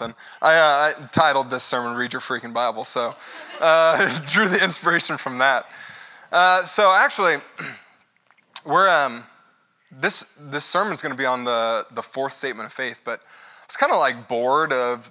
[0.00, 0.12] I, uh,
[0.42, 3.14] I, titled this sermon "Read Your Freaking Bible," so
[3.60, 5.66] uh, drew the inspiration from that.
[6.30, 7.36] Uh, so actually,
[8.66, 9.24] we're um,
[9.90, 13.66] this this sermon's going to be on the the fourth statement of faith, but I
[13.66, 15.10] was kind of like bored of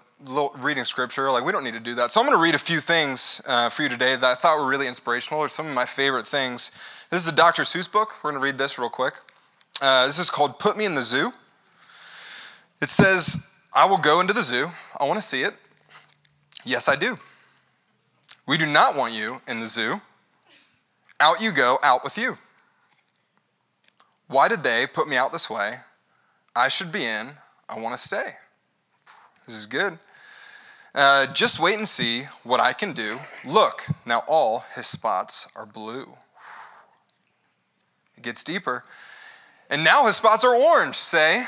[0.57, 1.31] reading scripture.
[1.31, 3.41] Like we don't need to do that, so I'm going to read a few things
[3.47, 6.27] uh, for you today that I thought were really inspirational, or some of my favorite
[6.27, 6.71] things.
[7.09, 7.63] This is a Dr.
[7.63, 8.23] Seuss book.
[8.23, 9.15] We're going to read this real quick.
[9.81, 11.33] Uh, this is called "Put Me in the Zoo."
[12.81, 13.51] It says.
[13.75, 14.69] I will go into the zoo.
[14.97, 15.53] I want to see it.
[16.63, 17.19] Yes, I do.
[18.47, 19.99] We do not want you in the zoo.
[21.19, 22.37] Out you go, out with you.
[24.27, 25.75] Why did they put me out this way?
[26.55, 27.31] I should be in.
[27.67, 28.35] I want to stay.
[29.45, 29.97] This is good.
[30.93, 33.19] Uh, just wait and see what I can do.
[33.43, 36.13] Look, now all his spots are blue.
[38.15, 38.85] It gets deeper.
[39.69, 40.95] And now his spots are orange.
[40.95, 41.45] Say,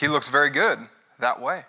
[0.00, 0.78] he looks very good
[1.18, 1.62] that way.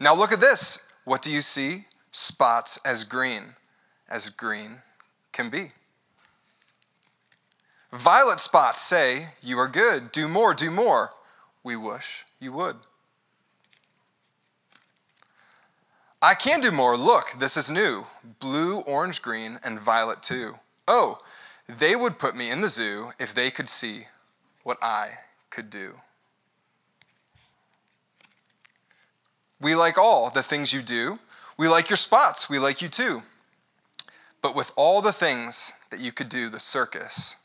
[0.00, 0.92] Now look at this.
[1.04, 1.84] What do you see?
[2.10, 3.54] Spots as green
[4.08, 4.78] as green
[5.32, 5.70] can be.
[7.92, 10.10] Violet spots say, You are good.
[10.10, 11.12] Do more, do more.
[11.62, 12.76] We wish you would.
[16.22, 16.96] I can do more.
[16.96, 18.06] Look, this is new.
[18.40, 20.56] Blue, orange, green, and violet too.
[20.88, 21.20] Oh,
[21.68, 24.06] they would put me in the zoo if they could see
[24.64, 25.10] what I
[25.50, 26.00] could do.
[29.60, 31.18] We like all the things you do.
[31.56, 32.48] We like your spots.
[32.48, 33.22] We like you too.
[34.42, 37.36] But with all the things that you could do, the circus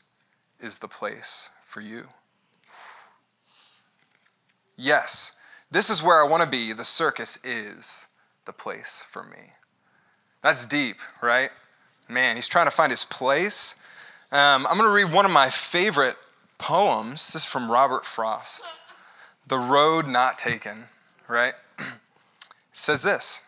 [0.58, 2.04] is the place for you.
[4.76, 5.38] Yes,
[5.70, 6.72] this is where I want to be.
[6.72, 8.08] The circus is
[8.44, 9.52] the place for me.
[10.42, 11.50] That's deep, right?
[12.08, 13.82] Man, he's trying to find his place.
[14.32, 16.16] Um, I'm going to read one of my favorite
[16.58, 17.32] poems.
[17.32, 18.64] This is from Robert Frost
[19.48, 20.84] The Road Not Taken,
[21.28, 21.54] right?
[22.76, 23.42] Says this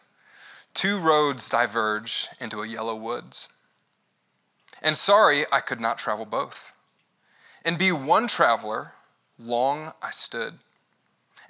[0.75, 3.49] Two roads diverge into a yellow woods.
[4.81, 6.73] And sorry I could not travel both.
[7.65, 8.93] And be one traveler,
[9.39, 10.55] long I stood,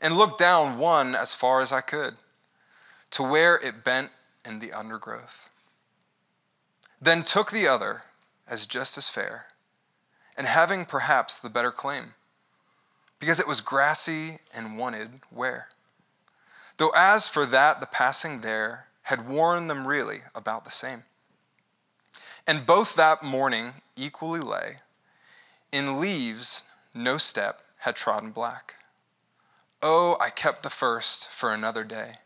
[0.00, 2.16] and looked down one as far as I could,
[3.10, 4.10] to where it bent
[4.44, 5.50] in the undergrowth.
[7.00, 8.02] Then took the other
[8.48, 9.46] as just as fair,
[10.36, 12.14] and having perhaps the better claim
[13.18, 15.68] because it was grassy and wanted wear.
[16.78, 21.04] Though as for that, the passing there had worn them really about the same.
[22.46, 24.78] And both that morning equally lay.
[25.70, 28.74] In leaves, no step had trodden black.
[29.82, 32.18] Oh, I kept the first for another day.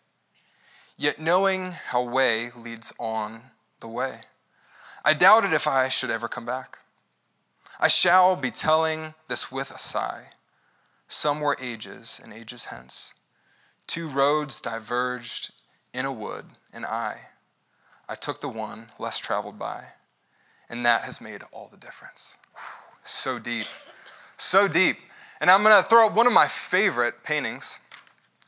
[0.96, 3.42] Yet knowing how way leads on
[3.80, 4.20] the way,
[5.04, 6.78] I doubted if I should ever come back.
[7.80, 10.26] I shall be telling this with a sigh
[11.08, 13.14] some were ages and ages hence.
[13.86, 15.52] Two roads diverged
[15.92, 17.16] in a wood, and I,
[18.08, 19.84] I took the one less traveled by,
[20.68, 22.38] and that has made all the difference.
[23.02, 23.66] So deep,
[24.36, 24.96] so deep.
[25.40, 27.80] And I'm going to throw up one of my favorite paintings.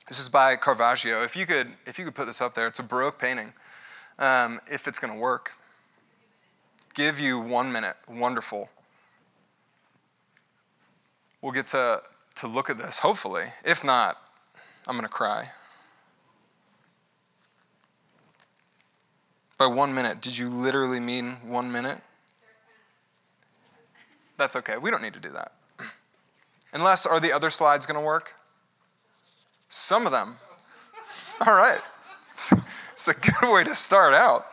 [0.09, 1.25] This is by Caravaggio.
[1.25, 3.53] If you could, if you could put this up there, it's a Baroque painting.
[4.19, 5.53] Um, if it's going to work,
[6.95, 7.97] give you one minute.
[8.09, 8.69] Wonderful.
[11.43, 12.03] We'll get to
[12.37, 13.45] to look at this, hopefully.
[13.65, 14.16] If not,
[14.87, 15.49] I'm going to cry.
[19.59, 22.00] By one minute, did you literally mean one minute?
[24.37, 24.77] That's okay.
[24.78, 25.53] We don't need to do that.
[26.72, 28.34] Unless, are the other slides going to work?
[29.69, 30.34] Some of them.
[31.47, 31.81] All right.
[32.34, 34.47] It's a good way to start out.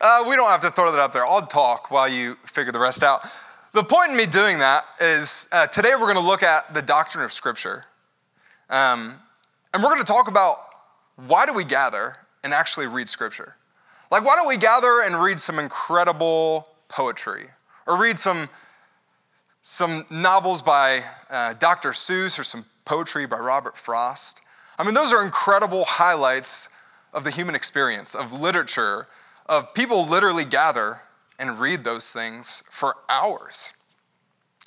[0.00, 1.26] Uh, we don't have to throw that up there.
[1.26, 3.20] I'll talk while you figure the rest out.
[3.72, 6.82] The point in me doing that is uh, today we're going to look at the
[6.82, 7.84] doctrine of Scripture.
[8.68, 9.14] Um,
[9.72, 10.56] and we're going to talk about
[11.14, 13.54] why do we gather and actually read Scripture?
[14.10, 17.46] Like, why don't we gather and read some incredible poetry
[17.86, 18.48] or read some,
[19.62, 21.90] some novels by uh, Dr.
[21.90, 24.40] Seuss or some poetry by Robert Frost?
[24.80, 26.70] I mean, those are incredible highlights
[27.14, 29.06] of the human experience, of literature,
[29.46, 31.02] of people literally gather
[31.40, 33.72] and read those things for hours.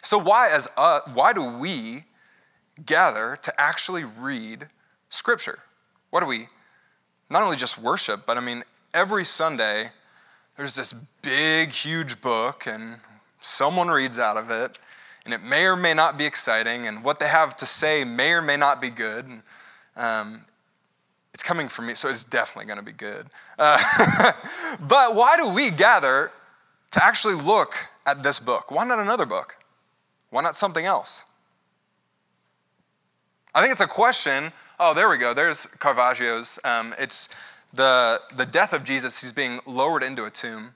[0.02, 2.04] So why as uh, why do we
[2.86, 4.68] gather to actually read
[5.08, 5.60] scripture?
[6.10, 6.48] What do we
[7.30, 9.92] not only just worship, but I mean every Sunday
[10.58, 12.98] there's this big huge book and
[13.40, 14.78] someone reads out of it
[15.26, 18.34] and it may or may not be exciting and what they have to say may
[18.34, 19.26] or may not be good.
[19.96, 20.46] Um,
[21.34, 23.26] it's coming from me, so it's definitely going to be good.
[23.58, 23.78] Uh,
[24.82, 26.32] but why do we gather
[26.94, 27.76] to actually look
[28.06, 28.72] at this book.
[28.72, 29.58] Why not another book?
[30.30, 31.26] Why not something else?
[33.54, 34.52] I think it's a question.
[34.80, 35.34] Oh, there we go.
[35.34, 36.60] There's Caravaggio's.
[36.64, 37.36] Um, it's
[37.74, 39.22] the, the death of Jesus.
[39.22, 40.74] He's being lowered into a tomb.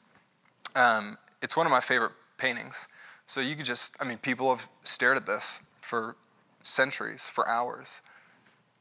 [0.75, 2.87] Um, it's one of my favorite paintings.
[3.27, 6.15] So you could just, I mean, people have stared at this for
[6.63, 8.01] centuries, for hours,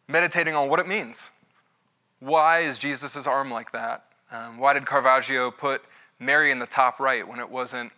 [0.09, 1.31] meditating on what it means.
[2.21, 4.05] Why is Jesus' arm like that?
[4.33, 5.83] Um, why did Caravaggio put
[6.19, 7.93] Mary in the top right when it wasn't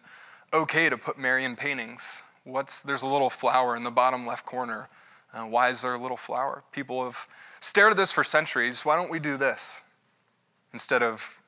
[0.53, 2.23] okay to put Mary in paintings?
[2.45, 4.89] What's, there's a little flower in the bottom left corner.
[5.33, 6.65] Uh, why is there a little flower?
[6.73, 7.29] People have
[7.61, 8.85] stared at this for centuries.
[8.85, 9.83] Why don't we do this
[10.73, 11.43] instead of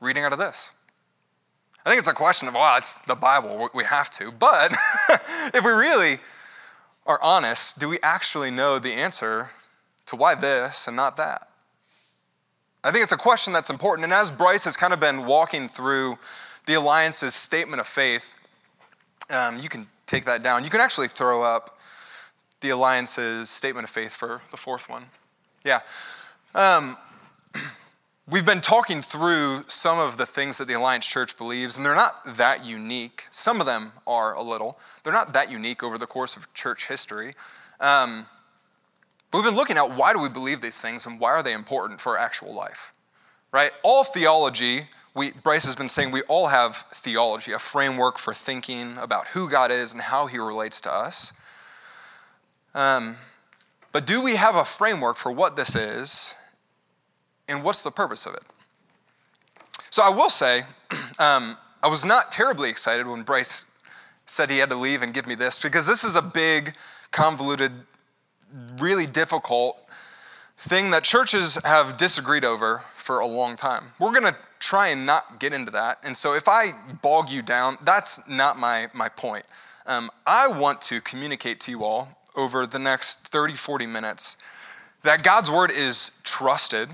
[0.00, 0.74] reading out of this?
[1.84, 4.30] I think it's a question of, well, it's the Bible, we have to.
[4.30, 4.72] But
[5.54, 6.20] if we really
[7.06, 9.50] are honest, do we actually know the answer
[10.06, 11.49] to why this and not that?
[12.82, 14.04] I think it's a question that's important.
[14.04, 16.18] And as Bryce has kind of been walking through
[16.66, 18.36] the Alliance's statement of faith,
[19.28, 20.64] um, you can take that down.
[20.64, 21.78] You can actually throw up
[22.60, 25.06] the Alliance's statement of faith for the fourth one.
[25.64, 25.80] Yeah.
[26.54, 26.96] Um,
[28.28, 31.94] we've been talking through some of the things that the Alliance Church believes, and they're
[31.94, 33.26] not that unique.
[33.30, 34.78] Some of them are a little.
[35.02, 37.32] They're not that unique over the course of church history.
[37.78, 38.26] Um,
[39.30, 41.52] but we've been looking at why do we believe these things and why are they
[41.52, 42.92] important for our actual life,
[43.52, 43.70] right?
[43.82, 48.96] All theology, we, Bryce has been saying we all have theology, a framework for thinking
[48.98, 51.32] about who God is and how he relates to us.
[52.74, 53.16] Um,
[53.92, 56.34] but do we have a framework for what this is
[57.48, 58.42] and what's the purpose of it?
[59.90, 60.62] So I will say,
[61.18, 63.64] um, I was not terribly excited when Bryce
[64.26, 66.74] said he had to leave and give me this because this is a big,
[67.10, 67.72] convoluted,
[68.78, 69.78] really difficult
[70.58, 73.84] thing that churches have disagreed over for a long time.
[73.98, 75.98] We're going to try and not get into that.
[76.04, 79.44] And so if I bog you down, that's not my, my point.
[79.86, 84.36] Um, I want to communicate to you all over the next 30, 40 minutes
[85.02, 86.90] that God's word is trusted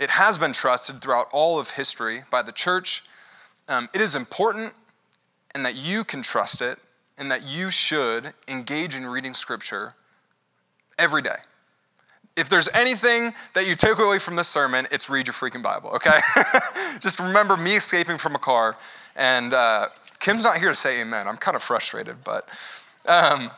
[0.00, 3.04] it has been trusted throughout all of history by the church.
[3.68, 4.72] Um, it is important
[5.54, 6.78] and that you can trust it
[7.18, 9.94] and that you should engage in reading scripture
[11.00, 11.36] every day.
[12.36, 15.90] If there's anything that you take away from this sermon, it's read your freaking Bible,
[15.90, 16.18] okay?
[17.00, 18.76] Just remember me escaping from a car,
[19.16, 19.88] and uh,
[20.20, 21.26] Kim's not here to say amen.
[21.26, 22.48] I'm kind of frustrated, but.
[23.06, 23.50] Um,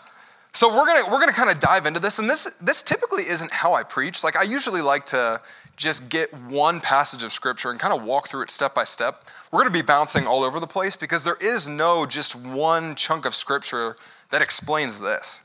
[0.54, 3.50] so we're gonna we're gonna kind of dive into this, and this this typically isn't
[3.50, 4.22] how I preach.
[4.22, 5.40] Like I usually like to
[5.76, 9.24] just get one passage of scripture and kind of walk through it step by step.
[9.50, 13.24] We're to be bouncing all over the place because there is no just one chunk
[13.24, 13.96] of scripture
[14.30, 15.44] that explains this.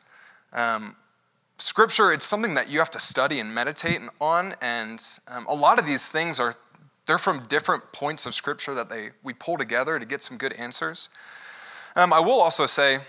[0.52, 0.96] Um,
[1.58, 5.80] scripture, it's something that you have to study and meditate on, and um, a lot
[5.80, 6.54] of these things are
[7.06, 10.54] they're from different points of scripture that they we pull together to get some good
[10.54, 11.10] answers.
[11.96, 13.00] Um, I will also say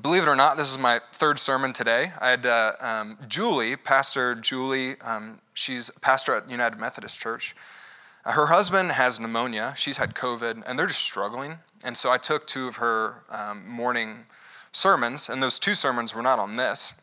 [0.00, 2.12] believe it or not, this is my third sermon today.
[2.20, 7.54] I had uh, um, Julie, Pastor Julie, um, she's a pastor at United Methodist Church.
[8.24, 9.74] Uh, her husband has pneumonia.
[9.76, 11.58] She's had COVID, and they're just struggling.
[11.84, 14.26] And so I took two of her um, morning
[14.70, 16.94] sermons, and those two sermons were not on this.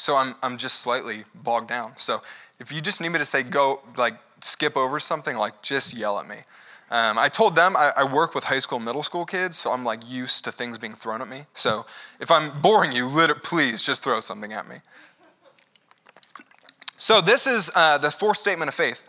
[0.00, 1.92] So I'm, I'm just slightly bogged down.
[1.96, 2.22] So
[2.58, 6.18] if you just need me to say go, like skip over something, like just yell
[6.18, 6.36] at me.
[6.90, 9.84] Um, I told them I, I, work with high school, middle school kids, so I'm
[9.84, 11.42] like used to things being thrown at me.
[11.54, 11.86] So
[12.18, 14.76] if I'm boring you, lit- please just throw something at me.
[16.96, 19.04] So this is uh, the fourth statement of faith.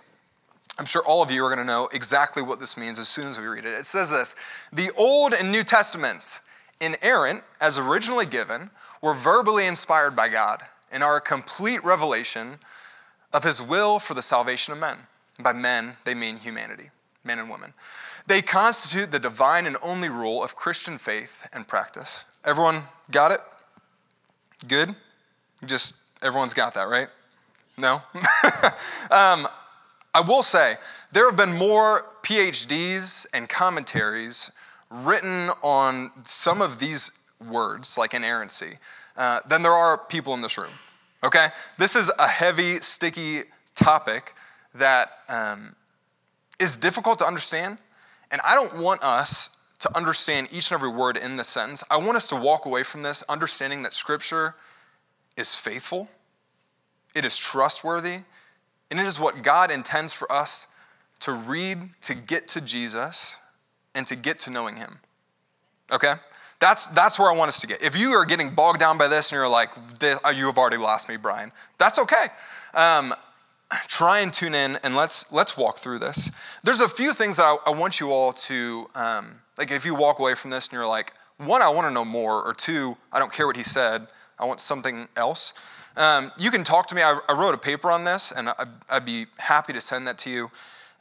[0.77, 3.27] I'm sure all of you are going to know exactly what this means as soon
[3.27, 3.74] as we read it.
[3.74, 4.36] It says this
[4.74, 6.42] The Old and New Testaments,
[6.82, 8.70] inerrant as originally given,
[9.01, 10.62] were verbally inspired by God
[10.92, 12.60] and are a complete revelation
[13.34, 14.98] of his will for the salvation of men.
[15.40, 16.92] by men, they mean humanity
[17.24, 17.74] men and women.
[18.28, 22.26] They constitute the divine and only rule of Christian faith and practice.
[22.46, 23.40] Everyone got it?
[24.68, 24.96] Good?
[25.66, 27.08] Just everyone's got that, right?
[27.78, 27.96] No?
[29.12, 29.48] um,
[30.14, 30.76] I will say,
[31.12, 34.52] there have been more PhDs and commentaries
[34.90, 37.12] written on some of these
[37.50, 38.78] words, like inerrancy,
[39.18, 40.72] uh, than there are people in this room.
[41.24, 41.48] Okay?
[41.77, 43.44] This is a heavy, sticky
[43.75, 44.34] topic
[44.75, 45.75] that um,
[46.60, 47.77] is difficult to understand,
[48.32, 49.50] and I don't want us
[49.80, 51.84] to understand each and every word in this sentence.
[51.89, 54.56] I want us to walk away from this understanding that Scripture
[55.36, 56.10] is faithful,
[57.15, 58.20] it is trustworthy,
[58.89, 60.68] and it is what God intends for us
[61.22, 63.39] to read to get to Jesus
[63.96, 65.00] and to get to knowing Him.
[65.91, 66.13] Okay?
[66.62, 67.84] That's, that's where I want us to get.
[67.84, 71.10] If you are getting bogged down by this and you're like, you have already lost
[71.10, 72.27] me, Brian, that's okay.
[72.74, 73.13] Um,
[73.88, 76.32] try and tune in and let's let's walk through this.
[76.63, 79.72] There's a few things I, I want you all to um, like.
[79.72, 82.44] If you walk away from this and you're like, one, I want to know more,
[82.44, 84.08] or two, I don't care what he said.
[84.39, 85.53] I want something else,
[85.98, 87.01] um, you can talk to me.
[87.01, 90.18] I, I, wrote a paper on this, and I, would be happy to send that
[90.20, 90.51] to you.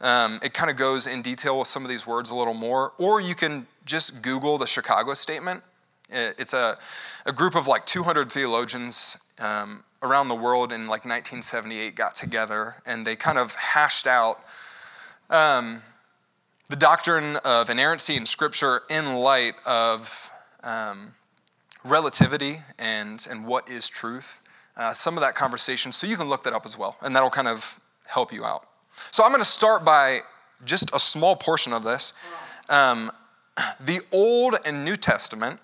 [0.00, 2.92] Um, it kind of goes in detail with some of these words a little more.
[2.98, 5.62] Or you can just Google the Chicago Statement.
[6.10, 6.76] It's a,
[7.24, 12.76] a group of like 200 theologians um, around the world in like 1978 got together
[12.84, 14.40] and they kind of hashed out
[15.28, 15.82] um,
[16.68, 20.30] the doctrine of inerrancy in Scripture in light of
[20.62, 21.14] um,
[21.84, 24.42] relativity and, and what is truth.
[24.76, 27.30] Uh, some of that conversation, so you can look that up as well, and that'll
[27.30, 28.66] kind of help you out.
[29.10, 30.20] So I'm going to start by
[30.64, 32.12] just a small portion of this.
[32.68, 33.10] Um,
[33.78, 35.60] the Old and New Testament,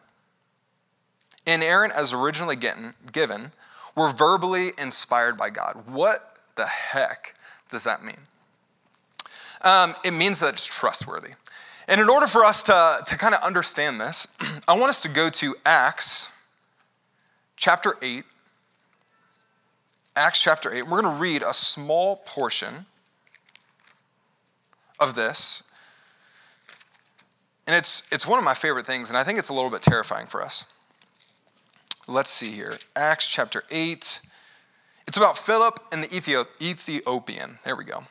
[1.46, 3.52] inerrant as originally given,
[3.94, 5.84] were verbally inspired by God.
[5.86, 7.34] What the heck
[7.68, 8.18] does that mean?
[9.62, 11.30] Um, it means that it's trustworthy.
[11.88, 14.28] And in order for us to, to kind of understand this,
[14.68, 16.30] I want us to go to Acts
[17.56, 18.24] chapter 8.
[20.14, 20.82] Acts chapter 8.
[20.82, 22.86] We're going to read a small portion
[24.98, 25.62] of this.
[27.66, 29.82] And it's, it's one of my favorite things, and I think it's a little bit
[29.82, 30.64] terrifying for us.
[32.06, 32.78] Let's see here.
[32.94, 34.20] Acts chapter 8.
[35.08, 37.58] It's about Philip and the Ethiopian.
[37.64, 38.04] There we go.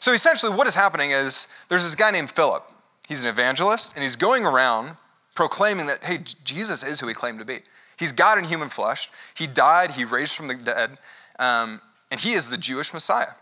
[0.00, 2.64] So essentially, what is happening is there's this guy named Philip.
[3.06, 4.96] He's an evangelist, and he's going around
[5.34, 7.60] proclaiming that, hey, Jesus is who he claimed to be.
[7.98, 9.10] He's God in human flesh.
[9.34, 10.98] He died, he raised from the dead,
[11.38, 11.80] um,
[12.10, 13.32] and he is the Jewish Messiah.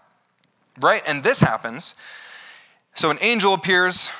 [0.80, 1.02] Right?
[1.06, 1.94] And this happens.
[2.94, 4.10] So an angel appears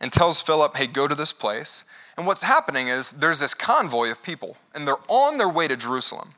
[0.00, 1.84] and tells Philip, hey, go to this place.
[2.16, 5.76] And what's happening is there's this convoy of people, and they're on their way to
[5.76, 6.34] Jerusalem.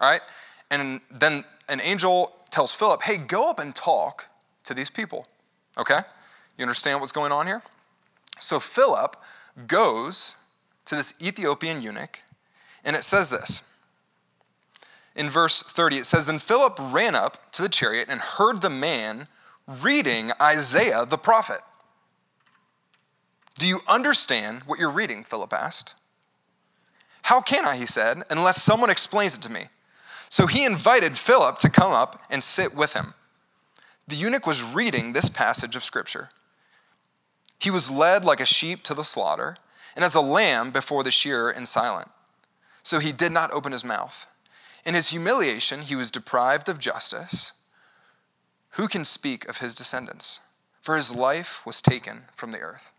[0.00, 0.22] All right?
[0.70, 4.26] And then an angel tells Philip, hey, go up and talk
[4.64, 5.26] to these people.
[5.78, 6.00] Okay?
[6.56, 7.62] You understand what's going on here?
[8.38, 9.16] So Philip
[9.66, 10.36] goes
[10.86, 12.20] to this Ethiopian eunuch,
[12.84, 13.68] and it says this.
[15.14, 18.70] In verse 30, it says, Then Philip ran up to the chariot and heard the
[18.70, 19.28] man
[19.82, 21.60] reading Isaiah the prophet.
[23.62, 25.22] Do you understand what you're reading?
[25.22, 25.94] Philip asked.
[27.22, 29.66] How can I, he said, unless someone explains it to me?
[30.28, 33.14] So he invited Philip to come up and sit with him.
[34.08, 36.30] The eunuch was reading this passage of Scripture.
[37.60, 39.56] He was led like a sheep to the slaughter,
[39.94, 42.08] and as a lamb before the shearer and silent.
[42.82, 44.26] So he did not open his mouth.
[44.84, 47.52] In his humiliation, he was deprived of justice.
[48.70, 50.40] Who can speak of his descendants?
[50.80, 52.90] For his life was taken from the earth.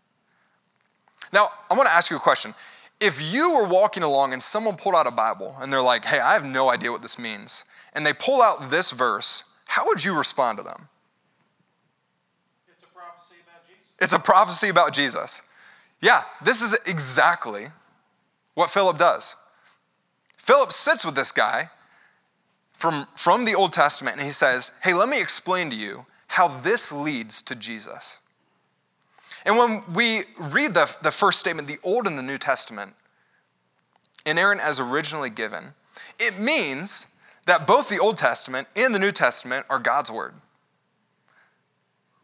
[1.32, 2.54] Now, I want to ask you a question.
[3.00, 6.20] If you were walking along and someone pulled out a Bible and they're like, hey,
[6.20, 10.04] I have no idea what this means, and they pull out this verse, how would
[10.04, 10.88] you respond to them?
[12.68, 13.92] It's a prophecy about Jesus.
[14.00, 15.42] It's a prophecy about Jesus.
[16.00, 17.66] Yeah, this is exactly
[18.54, 19.36] what Philip does.
[20.36, 21.70] Philip sits with this guy
[22.74, 26.48] from, from the Old Testament and he says, Hey, let me explain to you how
[26.48, 28.20] this leads to Jesus.
[29.44, 32.94] And when we read the, the first statement, the Old and the New Testament,
[34.24, 35.74] inerrant as originally given,
[36.18, 37.08] it means
[37.46, 40.34] that both the Old Testament and the New Testament are God's Word.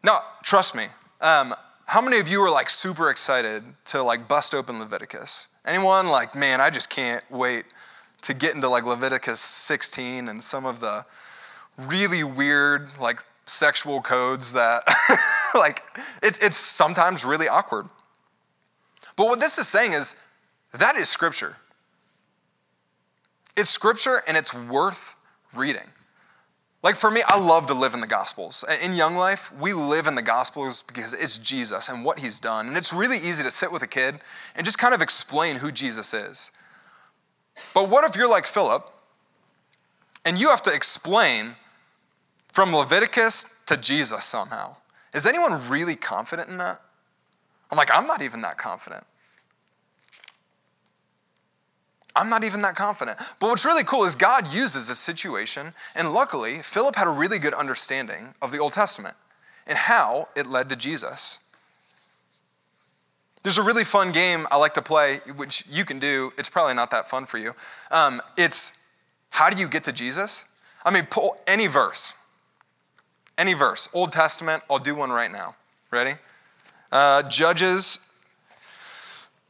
[0.03, 0.87] Now, trust me,
[1.21, 1.53] um,
[1.85, 5.49] how many of you are like super excited to like bust open Leviticus?
[5.65, 7.65] Anyone like, man, I just can't wait
[8.21, 11.05] to get into like Leviticus 16 and some of the
[11.77, 14.83] really weird like sexual codes that
[15.55, 15.83] like
[16.23, 17.87] it, it's sometimes really awkward.
[19.15, 20.15] But what this is saying is
[20.73, 21.57] that is scripture.
[23.57, 25.15] It's scripture and it's worth
[25.53, 25.87] reading.
[26.83, 28.65] Like for me, I love to live in the Gospels.
[28.83, 32.67] In Young Life, we live in the Gospels because it's Jesus and what he's done.
[32.67, 34.19] And it's really easy to sit with a kid
[34.55, 36.51] and just kind of explain who Jesus is.
[37.75, 38.91] But what if you're like Philip
[40.25, 41.55] and you have to explain
[42.51, 44.75] from Leviticus to Jesus somehow?
[45.13, 46.81] Is anyone really confident in that?
[47.71, 49.05] I'm like, I'm not even that confident.
[52.15, 53.17] I'm not even that confident.
[53.39, 57.39] But what's really cool is God uses this situation, and luckily, Philip had a really
[57.39, 59.15] good understanding of the Old Testament
[59.65, 61.39] and how it led to Jesus.
[63.43, 66.31] There's a really fun game I like to play, which you can do.
[66.37, 67.53] It's probably not that fun for you.
[67.89, 68.87] Um, it's
[69.29, 70.45] how do you get to Jesus?
[70.83, 72.13] I mean, pull any verse,
[73.37, 74.63] any verse, Old Testament.
[74.69, 75.55] I'll do one right now.
[75.91, 76.13] Ready?
[76.91, 78.07] Uh, Judges.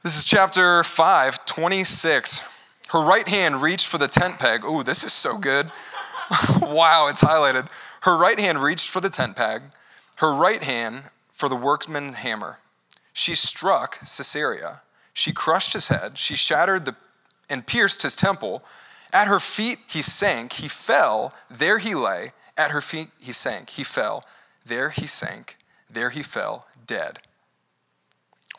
[0.03, 2.47] This is chapter 5, 26.
[2.89, 4.65] Her right hand reached for the tent peg.
[4.65, 5.71] Ooh, this is so good.
[6.61, 7.69] wow, it's highlighted.
[8.01, 9.61] Her right hand reached for the tent peg,
[10.17, 12.59] her right hand for the workman's hammer.
[13.13, 14.81] She struck Sisera.
[15.13, 16.17] She crushed his head.
[16.17, 16.95] She shattered the,
[17.49, 18.63] and pierced his temple
[19.13, 22.31] At her feet he sank, he fell, there he lay.
[22.61, 24.23] At her feet he sank, he fell,
[24.63, 25.57] there he sank,
[25.89, 27.17] there he fell, dead.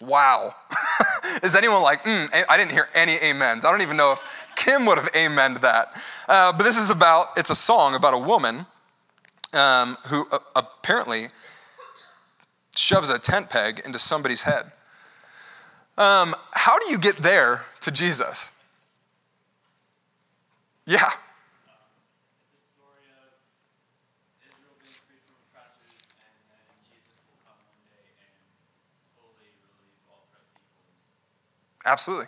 [0.00, 0.56] Wow.
[1.44, 3.64] Is anyone like, mm, I didn't hear any amens?
[3.64, 5.94] I don't even know if Kim would have amened that.
[6.28, 8.66] Uh, but this is about, it's a song about a woman
[9.52, 11.28] um, who uh, apparently
[12.75, 14.73] shoves a tent peg into somebody's head.
[15.97, 18.50] Um, how do you get there to Jesus?
[20.87, 21.09] Yeah.
[31.85, 32.27] Absolutely.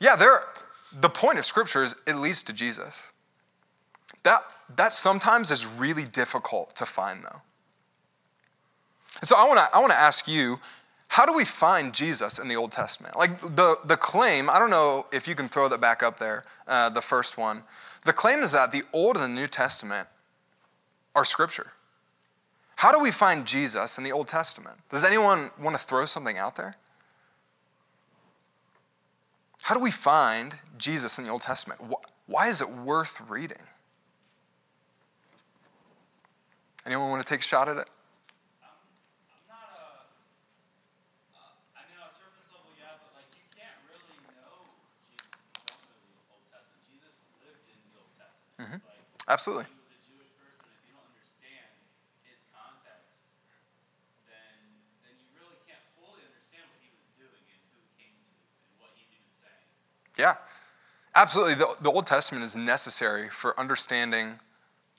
[0.00, 0.40] Yeah, there
[1.00, 3.12] the point of scripture is it leads to Jesus.
[4.22, 4.40] That
[4.76, 7.40] that sometimes is really difficult to find though.
[9.20, 10.58] And so I want to I want to ask you
[11.14, 13.16] how do we find Jesus in the Old Testament?
[13.16, 16.44] Like the, the claim, I don't know if you can throw that back up there,
[16.66, 17.62] uh, the first one.
[18.04, 20.08] The claim is that the Old and the New Testament
[21.14, 21.68] are Scripture.
[22.76, 24.76] How do we find Jesus in the Old Testament?
[24.88, 26.74] Does anyone want to throw something out there?
[29.64, 31.80] How do we find Jesus in the Old Testament?
[32.26, 33.56] Why is it worth reading?
[36.84, 37.88] Anyone want to take a shot at it?
[48.60, 48.76] Mm-hmm.
[49.28, 49.64] Absolutely.
[60.18, 60.34] Yeah,
[61.14, 61.54] absolutely.
[61.54, 64.34] The, the Old Testament is necessary for understanding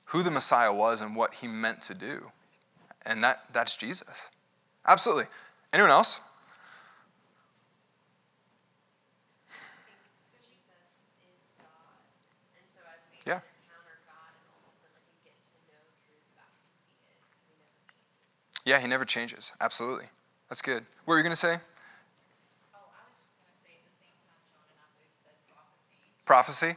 [0.06, 2.30] who the Messiah was and what he meant to do.
[3.04, 4.30] And that, that's Jesus.
[4.86, 5.24] Absolutely.
[5.72, 6.20] Anyone else?
[18.66, 19.52] Yeah, he never changes.
[19.60, 20.06] Absolutely.
[20.50, 20.82] That's good.
[21.04, 21.58] What were you going to say?
[26.26, 26.74] Prophecy.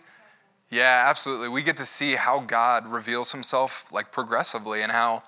[0.69, 1.49] Yeah, absolutely.
[1.49, 5.21] We get to see how God reveals himself like progressively and how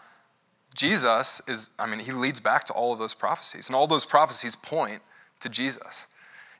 [0.73, 4.05] Jesus is, I mean, he leads back to all of those prophecies, and all those
[4.05, 5.01] prophecies point
[5.41, 6.07] to Jesus.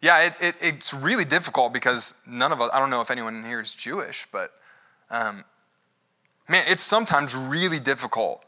[0.01, 3.45] Yeah, it, it, it's really difficult because none of us, I don't know if anyone
[3.45, 4.51] here is Jewish, but
[5.09, 5.45] um,
[6.49, 8.43] man, it's sometimes really difficult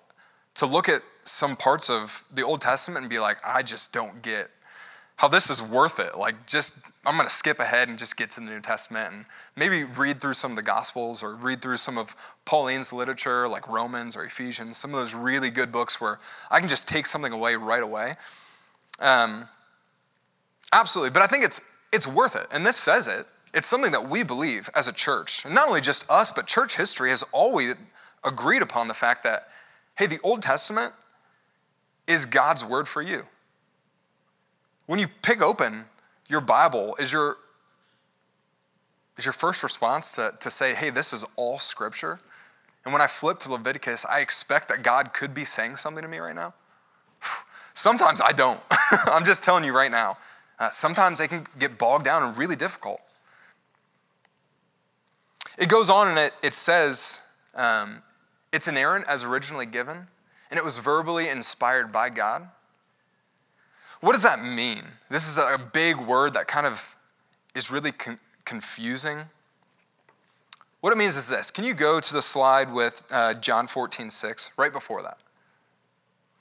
[0.56, 4.22] to look at some parts of the Old Testament and be like, I just don't
[4.22, 4.50] get
[5.24, 6.18] how this is worth it.
[6.18, 9.26] Like, just, I'm going to skip ahead and just get to the New Testament and
[9.56, 13.66] maybe read through some of the Gospels or read through some of Pauline's literature, like
[13.70, 16.20] Romans or Ephesians, some of those really good books where
[16.52, 18.16] I can just take something away right away.
[19.00, 19.48] Um,
[20.74, 21.12] absolutely.
[21.12, 21.62] But I think it's,
[21.94, 22.48] it's worth it.
[22.52, 23.26] And this says it.
[23.54, 25.46] It's something that we believe as a church.
[25.46, 27.76] And not only just us, but church history has always
[28.26, 29.48] agreed upon the fact that,
[29.98, 30.92] hey, the Old Testament
[32.10, 33.24] is God's word for you.
[34.86, 35.86] When you pick open
[36.28, 37.38] your Bible, is your,
[39.18, 42.20] is your first response to, to say, hey, this is all scripture?
[42.84, 46.10] And when I flip to Leviticus, I expect that God could be saying something to
[46.10, 46.54] me right now.
[47.74, 48.60] Sometimes I don't.
[49.06, 50.18] I'm just telling you right now.
[50.60, 53.02] Uh, sometimes they can get bogged down and really difficult.
[55.58, 57.22] It goes on and it, it says
[57.56, 58.02] um,
[58.52, 60.08] it's inerrant as originally given,
[60.52, 62.48] and it was verbally inspired by God.
[64.04, 64.84] What does that mean?
[65.10, 66.98] This is a big word that kind of
[67.56, 69.18] is really con- confusing.
[70.82, 71.52] What it means is this.
[71.52, 75.24] Can you go to the slide with uh, John 14, 6, right before that?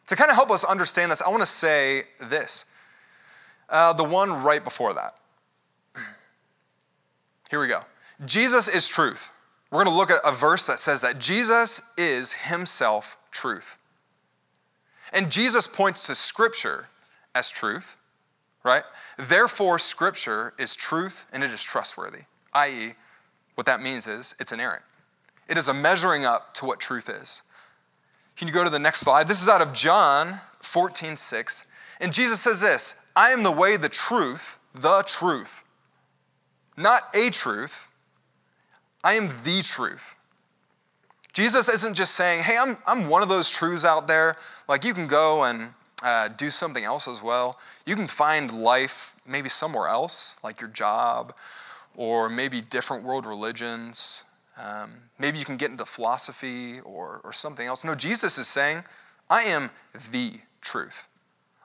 [0.09, 2.65] To kind of help us understand this, I want to say this.
[3.69, 5.15] Uh, the one right before that.
[7.49, 7.83] Here we go.
[8.27, 9.31] Jesus is truth.
[9.71, 13.79] We're going to look at a verse that says that Jesus is himself truth.
[15.13, 16.89] And Jesus points to Scripture
[17.35, 17.97] as truth,
[18.65, 18.85] right?
[19.19, 22.23] Therefore, Scripture is truth and it is trustworthy,
[22.55, 22.93] i.e.,
[23.55, 24.83] what that means is it's inerrant.
[25.49, 27.43] It is a measuring up to what truth is.
[28.37, 29.29] Can you go to the next slide?
[29.29, 31.67] This is out of John 14, 6.
[32.01, 35.65] And Jesus says this I am the way, the truth, the truth.
[36.77, 37.91] Not a truth,
[39.05, 40.17] I am the truth.
[41.33, 44.37] Jesus isn't just saying, hey, I'm, I'm one of those truths out there.
[44.69, 47.59] Like, you can go and uh, do something else as well.
[47.87, 51.35] You can find life maybe somewhere else, like your job,
[51.97, 54.25] or maybe different world religions.
[54.61, 57.85] Um, maybe you can get into philosophy or, or something else.
[57.85, 58.85] No, Jesus is saying,
[59.31, 59.71] I am
[60.11, 61.09] the truth.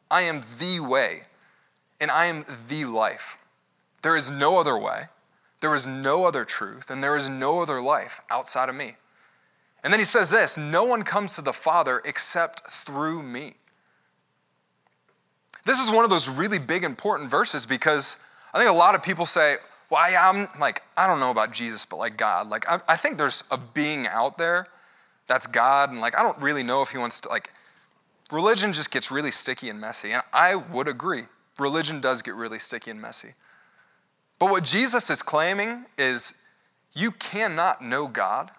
[0.09, 1.23] I am the way,
[1.99, 3.37] and I am the life.
[4.01, 5.03] There is no other way.
[5.59, 8.95] There is no other truth, and there is no other life outside of me.
[9.83, 13.55] And then he says this No one comes to the Father except through me.
[15.67, 18.17] This is one of those really big, important verses because
[18.53, 19.57] I think a lot of people say,
[19.89, 22.47] well, I, am like, I don't know about Jesus, but like God.
[22.47, 24.67] Like, I, I think there's a being out there
[25.27, 27.51] that's God, and like, I don't really know if he wants to, like,
[28.31, 30.13] religion just gets really sticky and messy.
[30.13, 31.23] And I would agree.
[31.59, 33.33] Religion does get really sticky and messy.
[34.39, 36.33] But what Jesus is claiming is
[36.93, 38.51] you cannot know God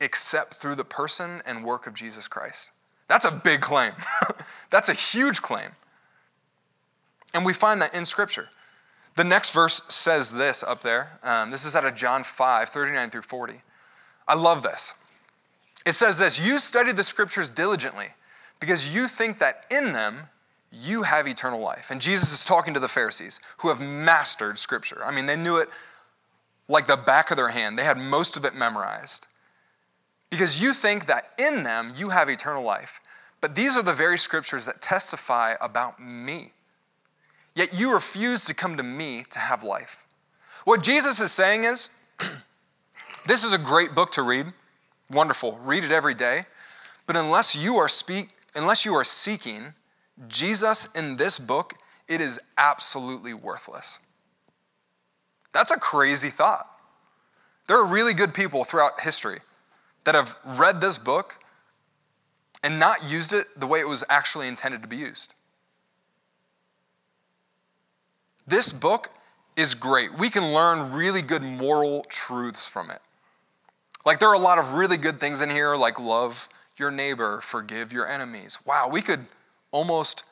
[0.00, 2.72] except through the person and work of Jesus Christ.
[3.06, 3.92] That's a big claim.
[4.70, 5.70] That's a huge claim.
[7.34, 8.48] And we find that in Scripture.
[9.16, 11.18] The next verse says this up there.
[11.22, 13.54] Um, this is out of John 5, 39 through 40.
[14.28, 14.94] I love this.
[15.86, 18.06] It says this You study the Scriptures diligently
[18.60, 20.16] because you think that in them
[20.72, 21.90] you have eternal life.
[21.90, 25.02] And Jesus is talking to the Pharisees who have mastered Scripture.
[25.04, 25.68] I mean, they knew it
[26.68, 29.26] like the back of their hand, they had most of it memorized.
[30.30, 33.00] Because you think that in them you have eternal life.
[33.40, 36.52] But these are the very Scriptures that testify about me.
[37.60, 40.06] Yet you refuse to come to me to have life.
[40.64, 41.90] What Jesus is saying is
[43.26, 44.46] this is a great book to read.
[45.10, 45.60] Wonderful.
[45.62, 46.46] Read it every day.
[47.06, 49.74] But unless you are speak unless you are seeking
[50.26, 51.74] Jesus in this book,
[52.08, 54.00] it is absolutely worthless.
[55.52, 56.66] That's a crazy thought.
[57.66, 59.40] There are really good people throughout history
[60.04, 61.36] that have read this book
[62.62, 65.34] and not used it the way it was actually intended to be used.
[68.50, 69.10] This book
[69.56, 70.12] is great.
[70.18, 73.00] We can learn really good moral truths from it.
[74.04, 77.40] Like, there are a lot of really good things in here, like love your neighbor,
[77.42, 78.58] forgive your enemies.
[78.66, 79.26] Wow, we could
[79.70, 80.24] almost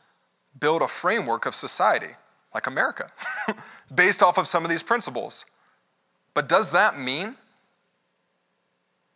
[0.58, 2.16] build a framework of society,
[2.52, 3.08] like America,
[3.94, 5.46] based off of some of these principles.
[6.34, 7.36] But does that mean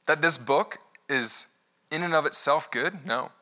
[0.06, 1.48] that this book is
[1.90, 3.04] in and of itself good?
[3.04, 3.32] No.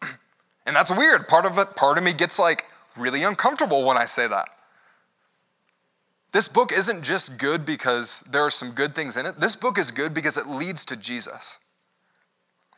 [0.66, 1.28] and that's weird.
[1.28, 2.64] Part of it, part of me gets like
[2.96, 4.48] really uncomfortable when I say that.
[6.32, 9.40] This book isn't just good because there are some good things in it.
[9.40, 11.58] This book is good because it leads to Jesus.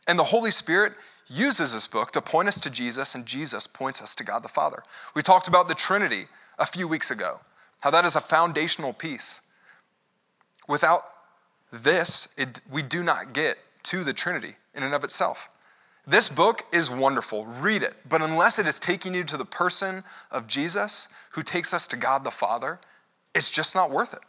[0.07, 0.93] And the Holy Spirit
[1.27, 4.49] uses this book to point us to Jesus, and Jesus points us to God the
[4.49, 4.83] Father.
[5.15, 6.25] We talked about the Trinity
[6.59, 7.39] a few weeks ago,
[7.81, 9.41] how that is a foundational piece.
[10.67, 11.01] Without
[11.71, 15.49] this, it, we do not get to the Trinity in and of itself.
[16.05, 17.45] This book is wonderful.
[17.45, 17.95] Read it.
[18.09, 21.97] But unless it is taking you to the person of Jesus, who takes us to
[21.97, 22.79] God the Father,
[23.35, 24.23] it's just not worth it.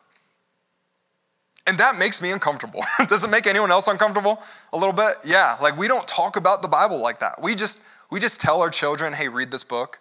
[1.67, 2.85] And that makes me uncomfortable.
[3.09, 5.17] Does it make anyone else uncomfortable a little bit?
[5.25, 7.40] Yeah, like we don't talk about the Bible like that.
[7.40, 10.01] We just we just tell our children, "Hey, read this book."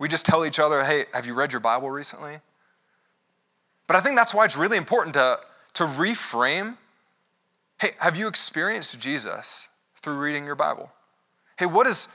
[0.00, 2.38] We just tell each other, "Hey, have you read your Bible recently?"
[3.86, 5.40] But I think that's why it's really important to
[5.74, 6.78] to reframe,
[7.78, 10.90] "Hey, have you experienced Jesus through reading your Bible?"
[11.58, 12.08] Hey, what has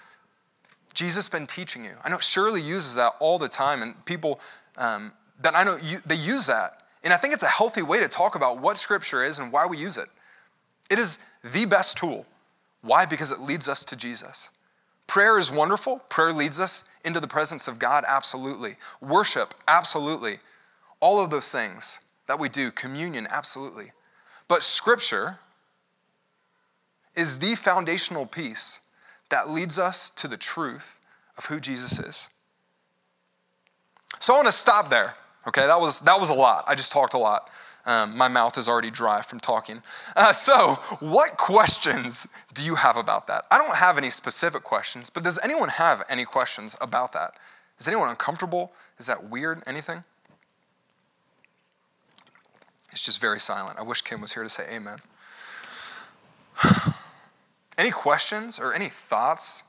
[0.95, 1.95] Jesus been teaching you?
[2.03, 4.39] I know Shirley uses that all the time, and people
[4.77, 7.99] um, that I know you, they use that and I think it's a healthy way
[7.99, 10.09] to talk about what Scripture is and why we use it.
[10.89, 12.25] It is the best tool.
[12.81, 13.05] Why?
[13.05, 14.51] Because it leads us to Jesus.
[15.07, 15.99] Prayer is wonderful.
[16.09, 18.75] Prayer leads us into the presence of God, absolutely.
[19.01, 20.39] Worship, absolutely.
[20.99, 23.91] All of those things that we do, communion, absolutely.
[24.47, 25.39] But Scripture
[27.15, 28.81] is the foundational piece
[29.29, 30.99] that leads us to the truth
[31.37, 32.29] of who Jesus is.
[34.19, 35.15] So I want to stop there
[35.47, 36.65] Okay, that was, that was a lot.
[36.67, 37.49] I just talked a lot.
[37.85, 39.81] Um, my mouth is already dry from talking.
[40.15, 43.45] Uh, so, what questions do you have about that?
[43.49, 47.35] I don't have any specific questions, but does anyone have any questions about that?
[47.79, 48.73] Is anyone uncomfortable?
[48.99, 49.63] Is that weird?
[49.65, 50.03] Anything?
[52.91, 53.79] It's just very silent.
[53.79, 54.97] I wish Kim was here to say amen.
[57.77, 59.63] any questions or any thoughts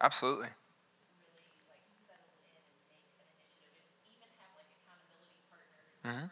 [0.00, 0.48] Absolutely.
[6.04, 6.26] Mm-hmm.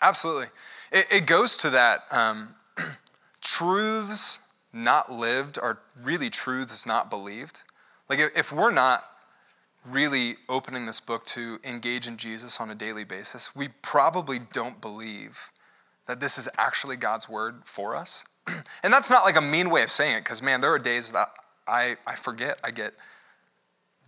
[0.00, 0.46] Absolutely.
[0.90, 2.54] It, it, goes to that um,
[3.40, 4.40] truths
[4.72, 7.62] not lived are really truths not believed.
[8.08, 9.04] Like, if we're not
[9.84, 14.80] really opening this book to engage in Jesus on a daily basis, we probably don't
[14.80, 15.50] believe
[16.06, 18.24] that this is actually God's word for us.
[18.82, 21.12] and that's not like a mean way of saying it, because man, there are days
[21.12, 21.28] that
[21.66, 22.94] I, I forget, I get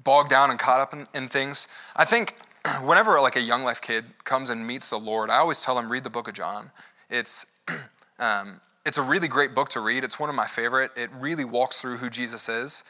[0.03, 1.69] bogged down and caught up in, in things.
[1.97, 2.37] I think
[2.83, 5.91] whenever like a young life kid comes and meets the Lord, I always tell them
[5.91, 6.71] read the book of John.
[7.11, 7.59] It's
[8.19, 10.05] um, it's a really great book to read.
[10.05, 10.91] It's one of my favorite.
[10.97, 12.85] It really walks through who Jesus is.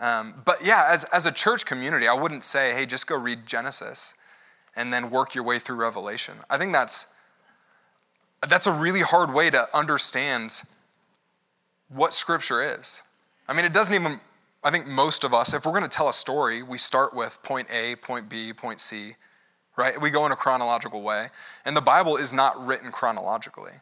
[0.00, 3.46] Um, but yeah, as, as a church community, I wouldn't say, hey, just go read
[3.46, 4.14] Genesis
[4.76, 6.34] and then work your way through Revelation.
[6.50, 7.08] I think that's,
[8.46, 10.62] that's a really hard way to understand
[11.88, 13.02] what Scripture is.
[13.48, 14.20] I mean, it doesn't even,
[14.62, 17.42] I think most of us, if we're going to tell a story, we start with
[17.42, 19.14] point A, point B, point C,
[19.76, 20.00] right?
[20.00, 21.28] We go in a chronological way.
[21.64, 23.72] And the Bible is not written chronologically.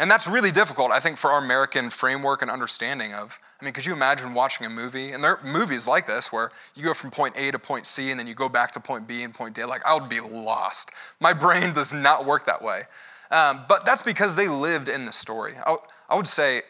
[0.00, 3.38] And that's really difficult, I think, for our American framework and understanding of.
[3.60, 5.12] I mean, could you imagine watching a movie?
[5.12, 8.10] And there are movies like this where you go from point A to point C
[8.10, 9.64] and then you go back to point B and point D.
[9.64, 10.90] Like, I would be lost.
[11.20, 12.82] My brain does not work that way.
[13.30, 15.54] Um, but that's because they lived in the story.
[15.64, 15.76] I,
[16.10, 16.62] I would say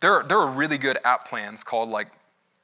[0.00, 2.08] there are, there are really good app plans called like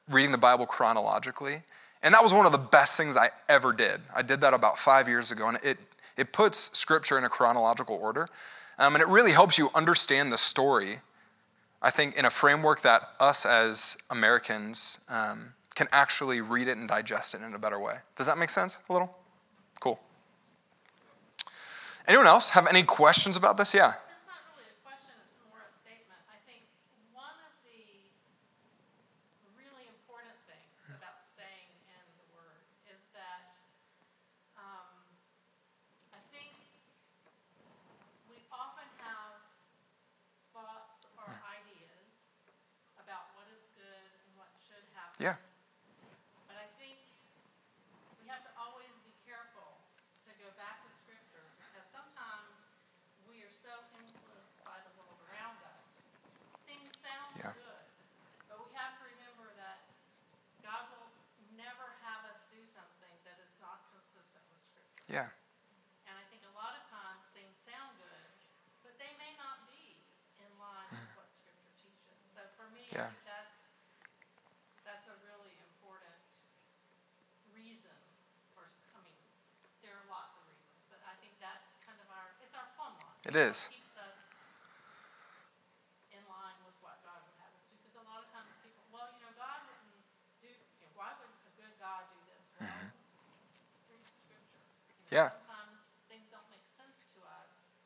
[0.09, 1.63] reading the Bible chronologically.
[2.01, 4.01] And that was one of the best things I ever did.
[4.13, 5.77] I did that about five years ago, and it,
[6.17, 8.27] it puts scripture in a chronological order.
[8.77, 10.97] Um, and it really helps you understand the story,
[11.81, 16.89] I think, in a framework that us as Americans um, can actually read it and
[16.89, 17.95] digest it in a better way.
[18.15, 19.15] Does that make sense a little?
[19.79, 19.99] Cool.
[22.07, 23.73] Anyone else have any questions about this?
[23.73, 23.93] Yeah.
[45.21, 45.37] Yeah.
[46.49, 46.97] But I think
[48.17, 49.77] we have to always be careful
[50.25, 52.65] to go back to Scripture because sometimes
[53.29, 56.01] we are so influenced by the world around us.
[56.65, 57.53] Things sound yeah.
[57.53, 57.85] good,
[58.49, 59.85] but we have to remember that
[60.65, 61.13] God will
[61.53, 65.05] never have us do something that is not consistent with Scripture.
[65.13, 65.29] Yeah.
[66.09, 68.29] And I think a lot of times things sound good,
[68.81, 70.01] but they may not be
[70.41, 71.05] in line mm.
[71.05, 72.17] with what Scripture teaches.
[72.33, 73.13] So for me, yeah.
[83.27, 83.69] It is.
[95.13, 95.29] Yeah.
[95.29, 95.77] Sometimes
[96.09, 97.77] things don't make sense to us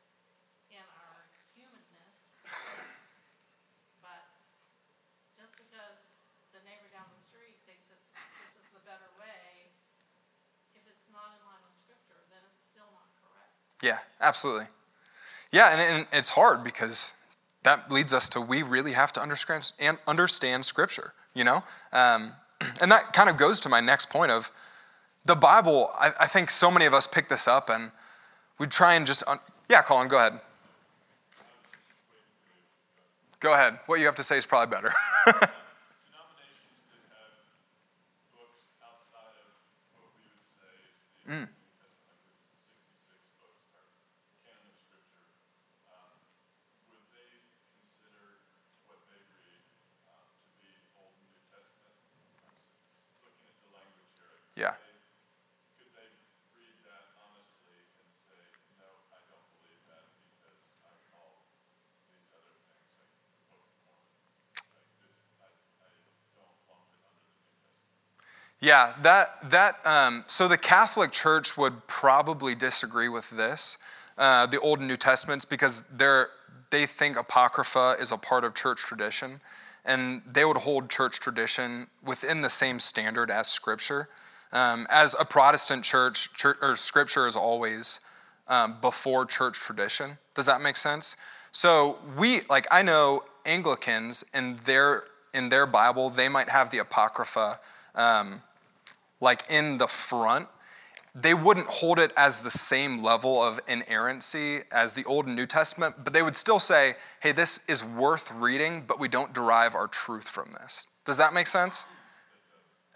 [0.72, 2.16] in our humanness,
[4.00, 4.24] but
[5.36, 6.08] just because
[6.56, 9.68] the neighbor down the street thinks it's, this is the better way,
[10.72, 13.52] if it's not in line with Scripture, then it's still not correct.
[13.84, 14.72] Yeah, absolutely.
[15.50, 17.14] Yeah, and, and it's hard because
[17.62, 21.62] that leads us to we really have to understand, and understand Scripture, you know?
[21.92, 22.32] Um,
[22.80, 24.50] and that kind of goes to my next point of
[25.24, 25.90] the Bible.
[25.98, 27.90] I, I, think so many of us pick this up and
[28.58, 30.40] we try and just, un- yeah, Colin, go ahead.
[33.40, 33.78] Go ahead.
[33.86, 34.92] What you have to say is probably better.
[41.30, 41.48] mm.
[54.58, 54.74] Yeah.
[68.60, 73.78] Yeah, that that um, so the Catholic Church would probably disagree with this,
[74.16, 76.28] uh, the Old and New Testaments, because they're
[76.70, 79.40] they think apocrypha is a part of church tradition,
[79.84, 84.08] and they would hold church tradition within the same standard as Scripture.
[84.52, 88.00] Um, as a Protestant church, church or scripture is always
[88.48, 90.18] um, before church tradition.
[90.34, 91.16] Does that make sense?
[91.52, 96.78] So we, like, I know Anglicans in their in their Bible, they might have the
[96.78, 97.60] Apocrypha,
[97.94, 98.42] um,
[99.20, 100.48] like in the front.
[101.14, 105.46] They wouldn't hold it as the same level of inerrancy as the Old and New
[105.46, 109.74] Testament, but they would still say, hey, this is worth reading, but we don't derive
[109.74, 110.86] our truth from this.
[111.04, 111.86] Does that make sense?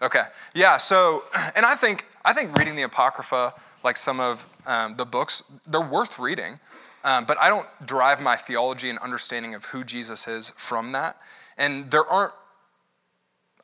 [0.01, 0.23] Okay.
[0.53, 0.77] Yeah.
[0.77, 1.23] So,
[1.55, 5.81] and I think I think reading the Apocrypha, like some of um, the books, they're
[5.81, 6.59] worth reading.
[7.03, 11.17] Um, but I don't derive my theology and understanding of who Jesus is from that.
[11.57, 12.33] And there aren't,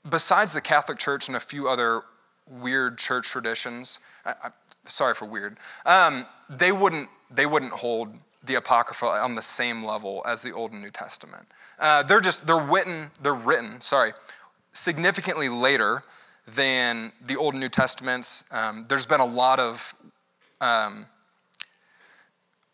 [0.09, 2.01] besides the Catholic Church and a few other
[2.49, 4.49] weird church traditions, I, I,
[4.85, 8.09] sorry for weird, um, they wouldn't they wouldn't hold
[8.43, 11.45] the Apocrypha on the same level as the Old and New Testament.
[11.79, 14.13] Uh, they're just they're written they're written sorry
[14.73, 16.03] significantly later
[16.47, 18.51] than the Old and New Testaments.
[18.51, 19.93] Um, there's been a lot of
[20.61, 21.05] um,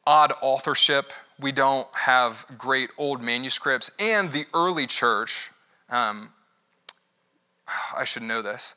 [0.07, 1.11] odd authorship.
[1.39, 5.51] We don't have great old manuscripts, and the early church.
[5.89, 6.29] Um,
[7.97, 8.75] I should know this.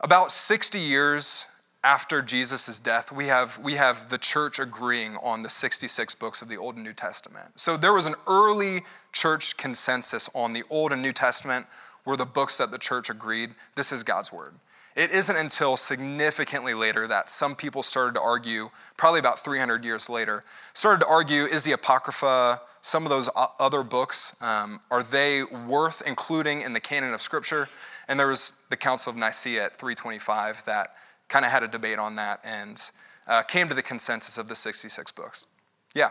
[0.00, 1.48] About 60 years
[1.82, 6.48] after Jesus' death, we have, we have the church agreeing on the 66 books of
[6.48, 7.46] the Old and New Testament.
[7.56, 8.82] So there was an early
[9.12, 11.66] church consensus on the Old and New Testament
[12.04, 14.54] were the books that the church agreed this is God's word.
[14.94, 20.08] It isn't until significantly later that some people started to argue, probably about 300 years
[20.08, 23.28] later, started to argue is the Apocrypha, some of those
[23.60, 27.68] other books, um, are they worth including in the canon of Scripture?
[28.08, 30.94] And there was the Council of Nicaea at 325 that
[31.28, 32.90] kind of had a debate on that and
[33.26, 35.46] uh, came to the consensus of the 66 books.
[35.94, 36.10] Yeah.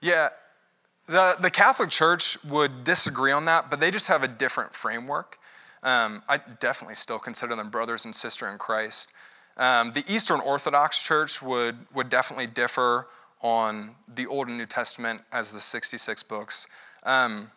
[0.00, 0.28] Yeah,
[1.06, 5.38] the, the Catholic Church would disagree on that, but they just have a different framework.
[5.82, 9.12] Um, I definitely still consider them brothers and sister in Christ.
[9.56, 13.08] Um, the Eastern Orthodox Church would, would definitely differ
[13.40, 16.66] on the Old and New Testament as the 66 books.
[17.04, 17.50] Um,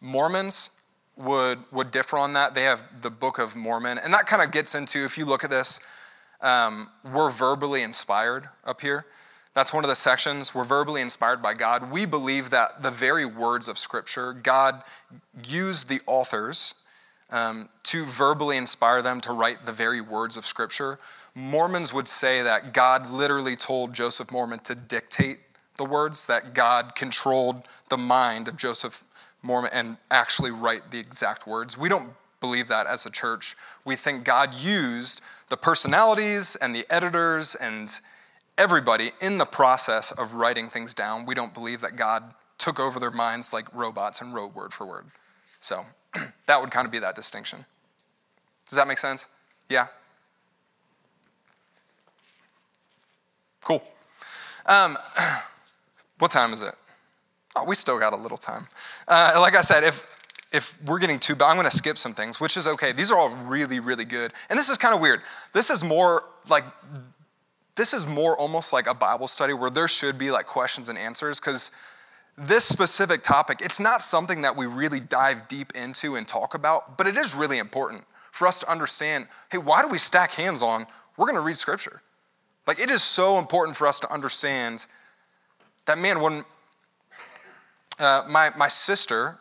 [0.00, 0.70] Mormons
[1.16, 2.54] would, would differ on that.
[2.54, 5.44] They have the Book of Mormon, and that kind of gets into, if you look
[5.44, 5.80] at this,
[6.40, 9.06] um, we're verbally inspired up here.
[9.54, 10.54] That's one of the sections.
[10.54, 11.90] We're verbally inspired by God.
[11.90, 14.82] We believe that the very words of Scripture, God
[15.48, 16.74] used the authors
[17.30, 20.98] um, to verbally inspire them to write the very words of Scripture.
[21.34, 25.38] Mormons would say that God literally told Joseph Mormon to dictate
[25.76, 29.04] the words, that God controlled the mind of Joseph
[29.42, 31.78] Mormon and actually write the exact words.
[31.78, 32.10] We don't
[32.40, 33.56] believe that as a church.
[33.84, 38.00] We think God used the personalities and the editors and
[38.60, 41.24] everybody in the process of writing things down.
[41.24, 44.86] We don't believe that God took over their minds like robots and wrote word for
[44.86, 45.06] word.
[45.60, 45.82] So
[46.46, 47.64] that would kind of be that distinction.
[48.68, 49.28] Does that make sense?
[49.70, 49.86] Yeah?
[53.62, 53.82] Cool.
[54.66, 54.98] Um,
[56.18, 56.74] what time is it?
[57.56, 58.68] Oh, we still got a little time.
[59.08, 60.18] Uh, like I said, if
[60.52, 62.90] if we're getting too bad, I'm going to skip some things, which is okay.
[62.90, 64.32] These are all really, really good.
[64.48, 65.22] And this is kind of weird.
[65.52, 66.64] This is more like
[67.80, 70.98] this is more almost like a Bible study where there should be like questions and
[70.98, 71.70] answers because
[72.36, 76.98] this specific topic, it's not something that we really dive deep into and talk about,
[76.98, 80.60] but it is really important for us to understand hey, why do we stack hands
[80.60, 80.86] on?
[81.16, 82.02] We're going to read scripture.
[82.66, 84.86] Like, it is so important for us to understand
[85.86, 86.44] that, man, when
[87.98, 89.38] uh, my, my sister,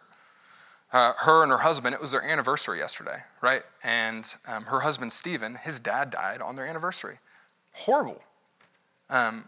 [0.94, 3.64] uh, her and her husband, it was their anniversary yesterday, right?
[3.84, 7.20] And um, her husband, Stephen, his dad died on their anniversary
[7.80, 8.22] horrible.
[9.10, 9.48] Um,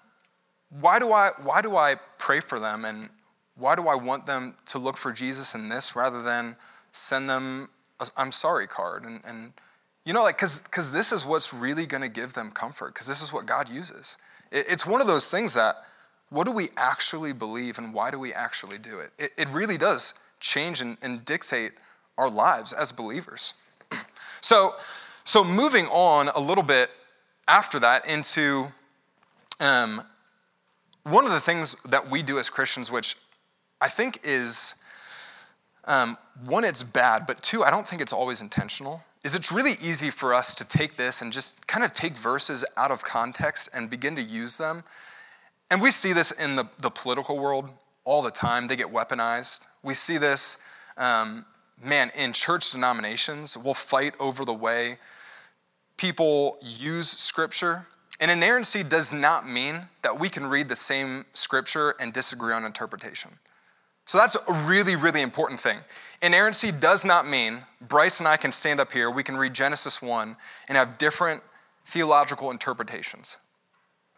[0.80, 3.10] why, do I, why do I pray for them and
[3.56, 6.56] why do I want them to look for Jesus in this rather than
[6.92, 7.70] send them
[8.00, 9.04] a I'm sorry card?
[9.04, 9.54] And, and
[10.06, 13.22] you know, like, because this is what's really going to give them comfort, because this
[13.22, 14.18] is what God uses.
[14.52, 15.76] It, it's one of those things that
[16.30, 19.12] what do we actually believe and why do we actually do it?
[19.20, 21.74] It, it really does change and, and dictate
[22.18, 23.54] our lives as believers.
[24.42, 24.76] so,
[25.24, 26.90] so moving on a little bit
[27.48, 28.72] after that into
[29.62, 30.02] um,
[31.04, 33.16] one of the things that we do as Christians, which
[33.80, 34.76] I think is
[35.86, 39.74] um, one, it's bad, but two, I don't think it's always intentional, is it's really
[39.82, 43.70] easy for us to take this and just kind of take verses out of context
[43.74, 44.84] and begin to use them.
[45.70, 47.72] And we see this in the, the political world
[48.04, 48.68] all the time.
[48.68, 49.68] They get weaponized.
[49.84, 50.64] We see this,
[50.98, 51.46] um,
[51.84, 53.58] man, in church denominations.
[53.58, 54.98] We'll fight over the way
[55.98, 57.88] people use scripture.
[58.22, 62.64] And inerrancy does not mean that we can read the same scripture and disagree on
[62.66, 63.32] interpretation.
[64.06, 65.80] So that's a really, really important thing.
[66.22, 70.02] Inerrancy does not mean Bryce and I can stand up here, we can read Genesis
[70.02, 70.36] 1
[70.68, 71.42] and have different
[71.86, 73.38] theological interpretations.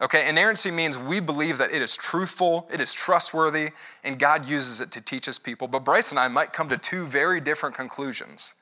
[0.02, 3.70] Okay, inerrancy means we believe that it is truthful, it is trustworthy,
[4.02, 5.66] and God uses it to teach his people.
[5.66, 8.54] But Bryce and I might come to two very different conclusions.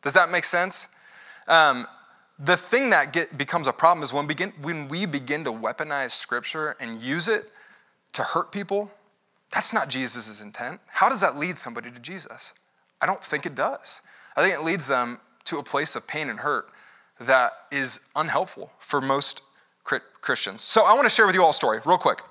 [0.00, 0.94] Does that make sense?
[1.48, 1.86] Um,
[2.44, 6.10] the thing that get, becomes a problem is when, begin, when we begin to weaponize
[6.10, 7.44] scripture and use it
[8.12, 8.90] to hurt people.
[9.52, 10.80] That's not Jesus' intent.
[10.88, 12.54] How does that lead somebody to Jesus?
[13.00, 14.02] I don't think it does.
[14.36, 16.68] I think it leads them to a place of pain and hurt
[17.20, 19.42] that is unhelpful for most
[19.84, 20.62] Christians.
[20.62, 22.22] So I want to share with you all a story, real quick.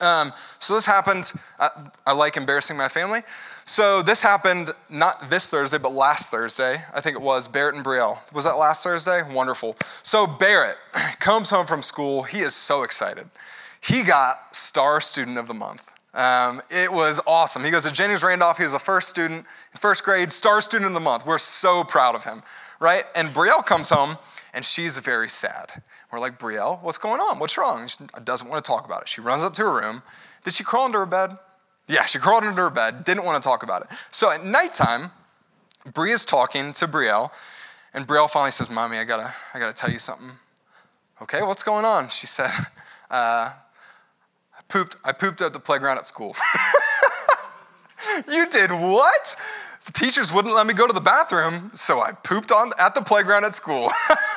[0.00, 1.32] Um, so this happened.
[1.58, 1.68] I,
[2.06, 3.22] I, like embarrassing my family.
[3.66, 6.82] So this happened not this Thursday, but last Thursday.
[6.94, 8.18] I think it was Barrett and Brielle.
[8.32, 9.20] Was that last Thursday?
[9.30, 9.76] Wonderful.
[10.02, 10.76] So Barrett
[11.20, 12.22] comes home from school.
[12.22, 13.28] He is so excited.
[13.82, 15.90] He got Star Student of the Month.
[16.12, 17.62] Um, it was awesome.
[17.62, 18.58] He goes to Jennings Randolph.
[18.58, 19.46] He was a first student,
[19.76, 21.24] first grade, Star Student of the Month.
[21.24, 22.42] We're so proud of him,
[22.80, 23.04] right?
[23.14, 24.18] And Brielle comes home
[24.52, 25.82] and she's very sad.
[26.12, 27.38] We're like, Brielle, what's going on?
[27.38, 27.86] What's wrong?
[27.86, 29.08] She doesn't want to talk about it.
[29.08, 30.02] She runs up to her room.
[30.44, 31.38] Did she crawl into her bed?
[31.90, 33.88] Yeah, she crawled into her bed, didn't want to talk about it.
[34.12, 35.10] So at nighttime,
[35.92, 37.32] Brie is talking to Brielle,
[37.92, 40.30] and Brielle finally says, Mommy, I gotta, I gotta tell you something.
[41.20, 42.08] Okay, what's going on?
[42.08, 42.50] She said,
[43.10, 46.36] uh, I pooped, I pooped at the playground at school.
[48.32, 49.36] you did what?
[49.86, 53.02] The teachers wouldn't let me go to the bathroom, so I pooped on at the
[53.02, 53.90] playground at school.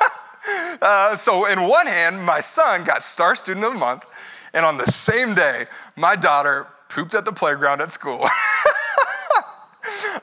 [0.82, 4.06] uh, so, in one hand, my son got Star Student of the Month,
[4.52, 5.66] and on the same day,
[5.96, 8.24] my daughter pooped at the playground at school.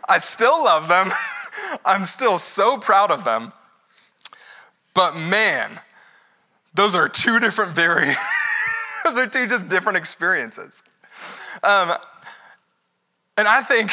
[0.09, 1.11] I still love them.
[1.85, 3.53] I'm still so proud of them.
[4.93, 5.79] But man,
[6.73, 8.11] those are two different, very,
[9.05, 10.83] those are two just different experiences.
[11.63, 11.93] Um,
[13.37, 13.91] and I think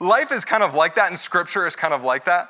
[0.00, 2.48] life is kind of like that, and scripture is kind of like that.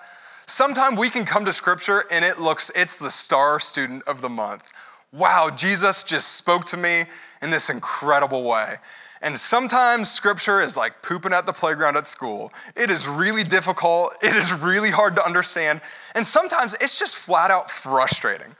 [0.52, 4.28] Sometimes we can come to scripture and it looks, it's the star student of the
[4.28, 4.68] month.
[5.10, 7.06] Wow, Jesus just spoke to me
[7.40, 8.76] in this incredible way.
[9.22, 12.52] And sometimes scripture is like pooping at the playground at school.
[12.76, 15.80] It is really difficult, it is really hard to understand,
[16.14, 18.54] and sometimes it's just flat out frustrating.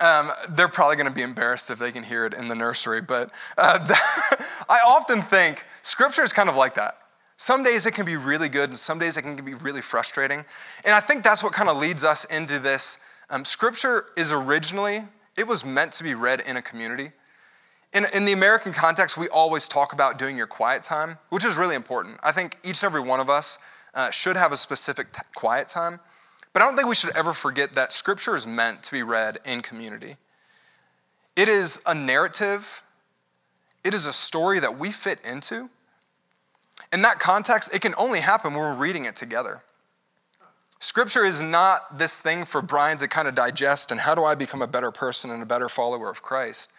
[0.00, 3.00] Um, they're probably going to be embarrassed if they can hear it in the nursery,
[3.00, 3.78] but uh,
[4.68, 6.98] I often think scripture is kind of like that.
[7.42, 10.44] Some days it can be really good, and some days it can be really frustrating.
[10.84, 13.04] And I think that's what kind of leads us into this.
[13.30, 15.00] Um, scripture is originally,
[15.36, 17.10] it was meant to be read in a community.
[17.92, 21.58] In, in the American context, we always talk about doing your quiet time, which is
[21.58, 22.16] really important.
[22.22, 23.58] I think each and every one of us
[23.92, 25.98] uh, should have a specific t- quiet time.
[26.52, 29.40] But I don't think we should ever forget that scripture is meant to be read
[29.44, 30.14] in community.
[31.34, 32.84] It is a narrative,
[33.82, 35.70] it is a story that we fit into.
[36.92, 39.62] In that context, it can only happen when we're reading it together.
[40.78, 44.34] Scripture is not this thing for Brian to kind of digest and how do I
[44.34, 46.70] become a better person and a better follower of Christ.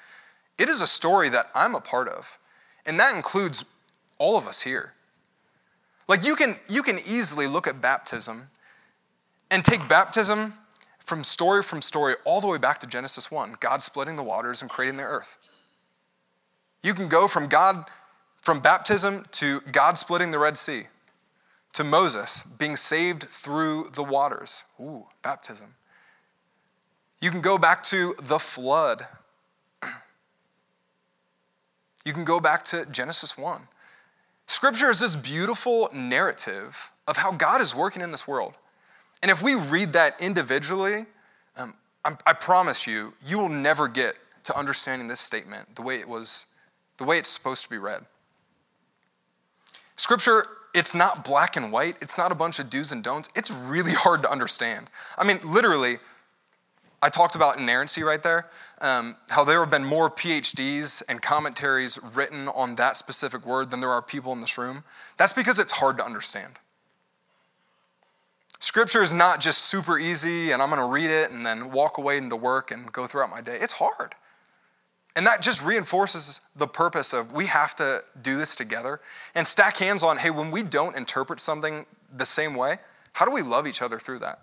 [0.57, 2.37] It is a story that I'm a part of,
[2.85, 3.65] and that includes
[4.19, 4.93] all of us here.
[6.07, 8.49] Like you can, you can easily look at baptism
[9.49, 10.53] and take baptism
[10.99, 14.61] from story from story all the way back to Genesis 1, God splitting the waters
[14.61, 15.37] and creating the earth.
[16.81, 17.85] You can go from God
[18.43, 20.83] from baptism to God splitting the Red Sea,
[21.71, 24.65] to Moses being saved through the waters.
[24.81, 25.75] Ooh, baptism.
[27.21, 29.03] You can go back to the flood.
[32.05, 33.61] You can go back to Genesis 1.
[34.45, 38.55] Scripture is this beautiful narrative of how God is working in this world.
[39.21, 41.05] And if we read that individually,
[41.55, 41.73] um,
[42.03, 46.47] I promise you, you will never get to understanding this statement the way it was,
[46.97, 48.03] the way it's supposed to be read.
[49.95, 53.29] Scripture, it's not black and white, it's not a bunch of do's and don'ts.
[53.35, 54.89] It's really hard to understand.
[55.17, 55.97] I mean, literally,
[57.01, 58.47] I talked about inerrancy right there,
[58.79, 63.81] um, how there have been more PhDs and commentaries written on that specific word than
[63.81, 64.85] there are people in this room.
[65.17, 66.59] That's because it's hard to understand.
[68.59, 71.97] Scripture is not just super easy and I'm going to read it and then walk
[71.97, 73.57] away into work and go throughout my day.
[73.59, 74.15] It's hard.
[75.15, 78.99] And that just reinforces the purpose of we have to do this together
[79.35, 81.85] and stack hands on hey, when we don't interpret something
[82.15, 82.77] the same way,
[83.13, 84.39] how do we love each other through that?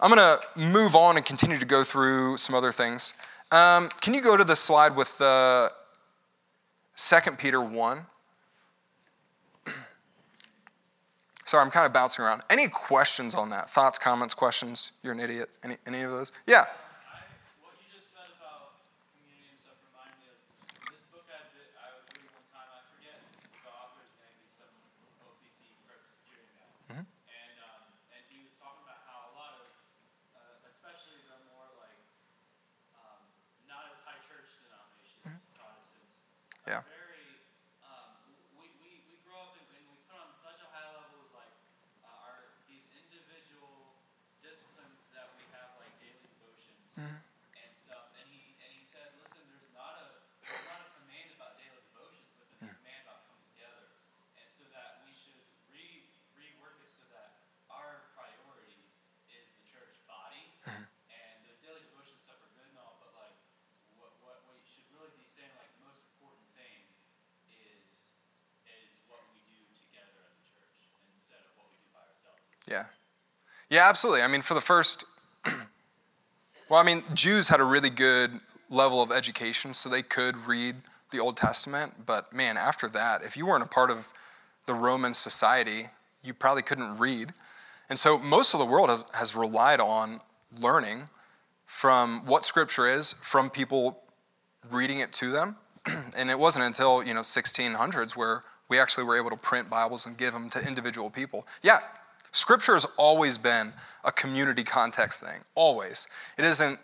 [0.00, 3.14] I'm going to move on and continue to go through some other things.
[3.52, 8.06] Um, can you go to the slide with the uh, 2 Peter 1?
[11.44, 12.42] Sorry, I'm kind of bouncing around.
[12.50, 13.70] Any questions on that?
[13.70, 14.92] Thoughts, comments, questions?
[15.02, 15.50] You're an idiot.
[15.62, 16.32] Any, any of those?
[16.46, 16.64] Yeah.
[30.84, 31.96] especially the more like
[33.00, 33.24] um,
[36.64, 36.80] Yeah.
[36.88, 37.44] very
[37.84, 38.16] um,
[38.56, 41.32] we, we, we grow up and, and we put on such a high level as
[41.36, 41.52] like
[42.04, 44.00] uh, our these individual
[44.40, 49.44] disciplines that we have like daily devotions and stuff and he and he said listen
[49.52, 50.08] there's not a
[50.44, 53.84] there's not a command about daily devotions but there's a command about coming together
[54.40, 55.36] and so that we should
[55.68, 55.84] re
[56.36, 58.80] rework it so that our priority
[59.28, 63.36] is the church body and those daily devotion stuff are good and all but like
[64.00, 66.78] what what we should really be saying like the most important thing
[67.50, 68.10] is
[68.68, 72.53] is what we do together as a church instead of what we do by ourselves.
[72.68, 72.84] Yeah.
[73.70, 74.22] Yeah, absolutely.
[74.22, 75.04] I mean, for the first,
[76.68, 78.40] well, I mean, Jews had a really good
[78.70, 80.76] level of education, so they could read
[81.10, 82.06] the Old Testament.
[82.06, 84.12] But man, after that, if you weren't a part of
[84.66, 85.86] the Roman society,
[86.22, 87.32] you probably couldn't read.
[87.88, 90.20] And so most of the world has- has relied on
[90.58, 91.08] learning
[91.66, 94.02] from what Scripture is from people
[94.70, 95.56] reading it to them.
[96.16, 100.06] and it wasn't until you know 1600s where we actually were able to print Bibles
[100.06, 101.46] and give them to individual people.
[101.62, 101.80] Yeah,
[102.34, 103.72] Scripture has always been
[104.04, 105.40] a community context thing.
[105.54, 106.08] Always.
[106.36, 106.80] It isn't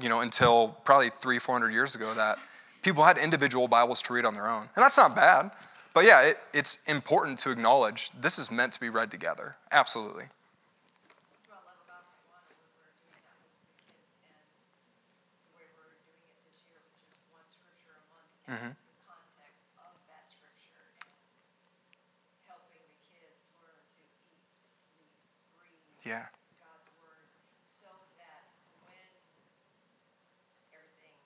[0.00, 2.38] you know until probably three, four hundred years ago that
[2.82, 5.50] people had individual Bibles to read on their own, and that's not bad.
[5.92, 9.56] But yeah, it, it's important to acknowledge this is meant to be read together.
[9.72, 10.24] Absolutely.
[11.48, 15.56] What I love about the one when we're doing that with the kids and the
[15.56, 19.66] way we're doing it this year, which is one scripture a month and the context
[19.80, 21.16] of that scripture and
[22.44, 24.52] helping the kids learn to eat,
[25.00, 25.16] sleep,
[25.56, 25.95] breathe.
[26.06, 26.22] Yeah.
[26.62, 27.26] God's word
[27.66, 28.46] so that
[28.86, 28.94] when
[30.70, 31.18] everything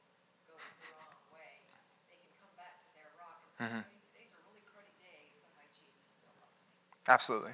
[0.49, 1.61] goes the wrong way,
[2.09, 5.53] they can come back to their rock and say, "Hey, today's a really day, but
[5.53, 6.73] my Jesus still loves me.
[7.13, 7.53] Absolutely.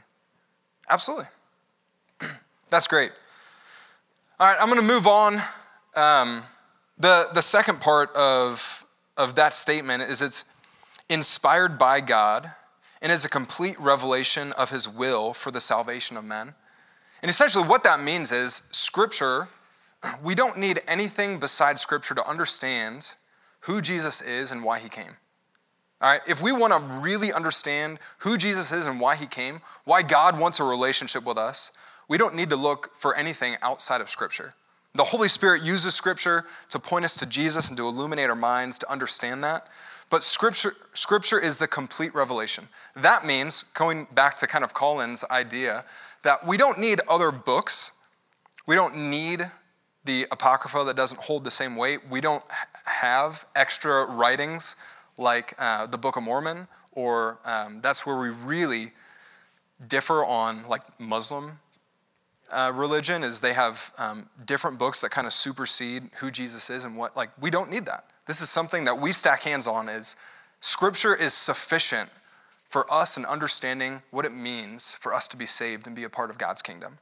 [0.87, 1.27] Absolutely.
[2.71, 3.11] That's great.
[4.39, 5.43] All right, I'm going to move on.
[5.97, 6.45] Um,
[6.97, 10.45] the, the second part of, of that statement is it's
[11.09, 12.53] inspired by God
[13.03, 16.55] and is a complete revelation of his will for the salvation of men.
[17.27, 19.49] And essentially, what that means is Scripture,
[20.23, 23.17] we don't need anything besides Scripture to understand
[23.63, 25.17] who Jesus is and why he came.
[26.01, 29.61] All right, if we want to really understand who Jesus is and why he came,
[29.85, 31.73] why God wants a relationship with us,
[32.07, 34.55] we don't need to look for anything outside of Scripture.
[34.95, 38.79] The Holy Spirit uses Scripture to point us to Jesus and to illuminate our minds
[38.79, 39.67] to understand that.
[40.11, 42.69] But Scripture, Scripture is the complete revelation.
[42.95, 45.85] That means, going back to kind of Colin's idea,
[46.27, 47.93] that we don't need other books.
[48.67, 49.43] We don't need
[50.05, 52.01] the Apocrypha that doesn't hold the same weight.
[52.09, 52.43] We don't
[52.85, 54.77] have extra writings
[55.19, 58.93] like uh, the Book of Mormon, or um, that's where we really
[59.89, 61.59] differ on like Muslim
[62.51, 66.85] uh, religion is they have um, different books that kind of supersede who Jesus is
[66.85, 68.05] and what like we don't need that.
[68.27, 70.17] This is something that we stack hands on is
[70.61, 72.09] scripture is sufficient
[72.69, 76.11] for us in understanding what it means for us to be saved and be a
[76.11, 76.99] part of God's kingdom.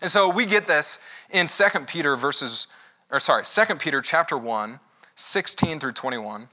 [0.00, 1.00] And so we get this
[1.30, 2.66] in 2 Peter verses
[3.10, 4.78] or sorry, 2 Peter chapter 1,
[5.14, 6.48] 16 through 21.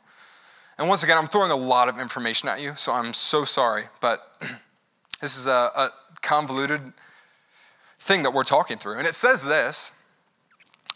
[0.78, 3.86] And once again, I'm throwing a lot of information at you, so I'm so sorry,
[4.02, 4.42] but
[5.22, 5.90] this is a, a
[6.22, 6.82] convoluted
[8.00, 8.98] thing that we're talking through.
[8.98, 9.92] And it says this,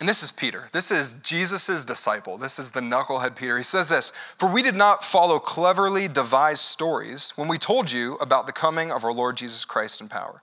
[0.01, 0.65] and this is Peter.
[0.71, 2.39] This is Jesus' disciple.
[2.39, 3.55] This is the knucklehead Peter.
[3.55, 8.15] He says this For we did not follow cleverly devised stories when we told you
[8.15, 10.41] about the coming of our Lord Jesus Christ in power,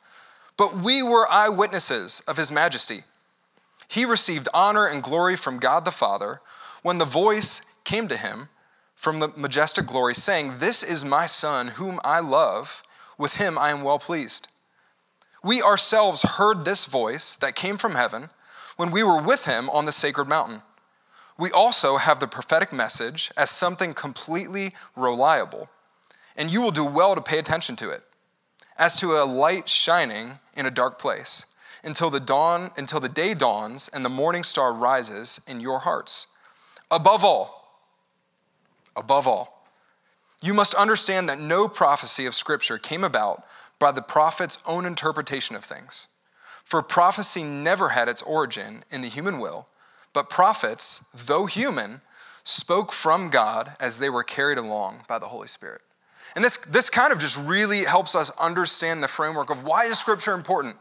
[0.56, 3.00] but we were eyewitnesses of his majesty.
[3.88, 6.40] He received honor and glory from God the Father
[6.84, 8.50] when the voice came to him
[8.94, 12.84] from the majestic glory, saying, This is my Son, whom I love.
[13.18, 14.46] With him I am well pleased.
[15.42, 18.30] We ourselves heard this voice that came from heaven
[18.78, 20.62] when we were with him on the sacred mountain.
[21.36, 25.68] We also have the prophetic message as something completely reliable,
[26.36, 28.04] and you will do well to pay attention to it,
[28.78, 31.46] as to a light shining in a dark place,
[31.82, 36.28] until the dawn, until the day dawns and the morning star rises in your hearts.
[36.88, 37.82] Above all,
[38.96, 39.66] above all,
[40.40, 43.42] you must understand that no prophecy of Scripture came about
[43.80, 46.06] by the prophet's own interpretation of things.
[46.68, 49.68] For prophecy never had its origin in the human will,
[50.12, 52.02] but prophets, though human,
[52.44, 55.80] spoke from God as they were carried along by the Holy Spirit.
[56.36, 59.98] And this, this kind of just really helps us understand the framework of why is
[59.98, 60.76] Scripture important?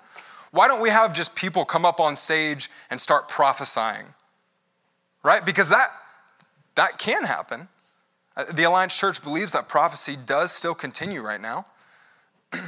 [0.52, 4.08] Why don't we have just people come up on stage and start prophesying?
[5.24, 5.46] Right?
[5.46, 5.88] Because that,
[6.76, 7.70] that can happen.
[8.36, 11.64] Uh, The Alliance Church believes that prophecy does still continue right now.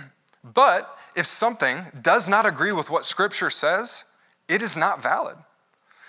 [0.53, 4.05] but if something does not agree with what Scripture says,
[4.47, 5.36] it is not valid.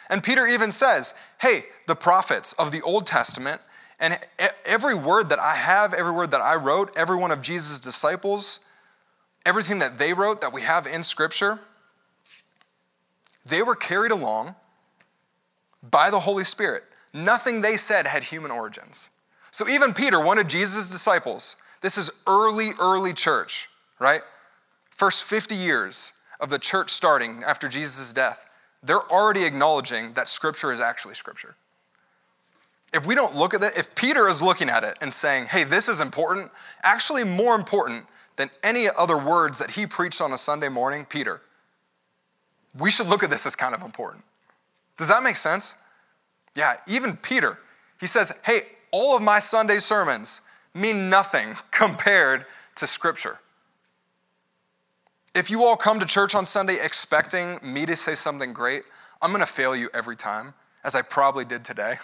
[0.08, 3.60] And Peter even says, hey, the prophets of the Old Testament
[4.00, 4.18] And
[4.64, 8.60] every word that I have, every word that I wrote, every one of Jesus' disciples,
[9.44, 11.60] everything that they wrote that we have in Scripture,
[13.44, 14.54] they were carried along
[15.82, 16.82] by the Holy Spirit.
[17.12, 19.10] Nothing they said had human origins.
[19.50, 24.22] So even Peter, one of Jesus' disciples, this is early, early church, right?
[25.00, 28.44] First 50 years of the church starting after Jesus' death,
[28.82, 31.56] they're already acknowledging that Scripture is actually Scripture.
[32.92, 35.64] If we don't look at it, if Peter is looking at it and saying, hey,
[35.64, 36.50] this is important,
[36.82, 38.04] actually more important
[38.36, 41.40] than any other words that he preached on a Sunday morning, Peter,
[42.78, 44.22] we should look at this as kind of important.
[44.98, 45.76] Does that make sense?
[46.54, 47.58] Yeah, even Peter,
[48.00, 50.42] he says, hey, all of my Sunday sermons
[50.74, 52.44] mean nothing compared
[52.74, 53.40] to Scripture.
[55.34, 58.82] If you all come to church on Sunday expecting me to say something great,
[59.22, 61.96] I'm going to fail you every time, as I probably did today.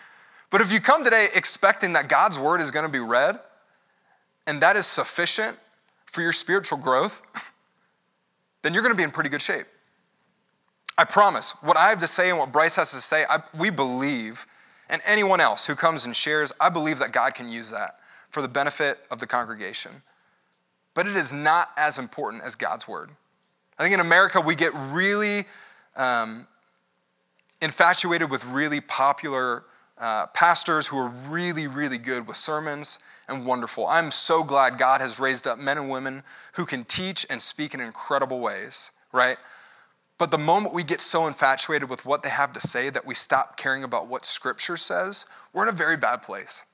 [0.50, 3.40] but if you come today expecting that God's word is going to be read,
[4.46, 5.56] and that is sufficient
[6.06, 7.22] for your spiritual growth,
[8.62, 9.66] then you're going to be in pretty good shape.
[10.96, 13.70] I promise, what I have to say and what Bryce has to say, I, we
[13.70, 14.46] believe,
[14.88, 17.98] and anyone else who comes and shares, I believe that God can use that
[18.30, 20.02] for the benefit of the congregation.
[20.98, 23.12] But it is not as important as God's word.
[23.78, 25.44] I think in America, we get really
[25.94, 26.48] um,
[27.62, 29.62] infatuated with really popular
[29.96, 33.86] uh, pastors who are really, really good with sermons and wonderful.
[33.86, 36.24] I'm so glad God has raised up men and women
[36.54, 39.36] who can teach and speak in incredible ways, right?
[40.18, 43.14] But the moment we get so infatuated with what they have to say that we
[43.14, 46.64] stop caring about what Scripture says, we're in a very bad place.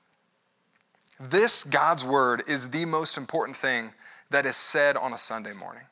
[1.20, 3.92] This, God's Word, is the most important thing
[4.30, 5.84] that is said on a Sunday morning.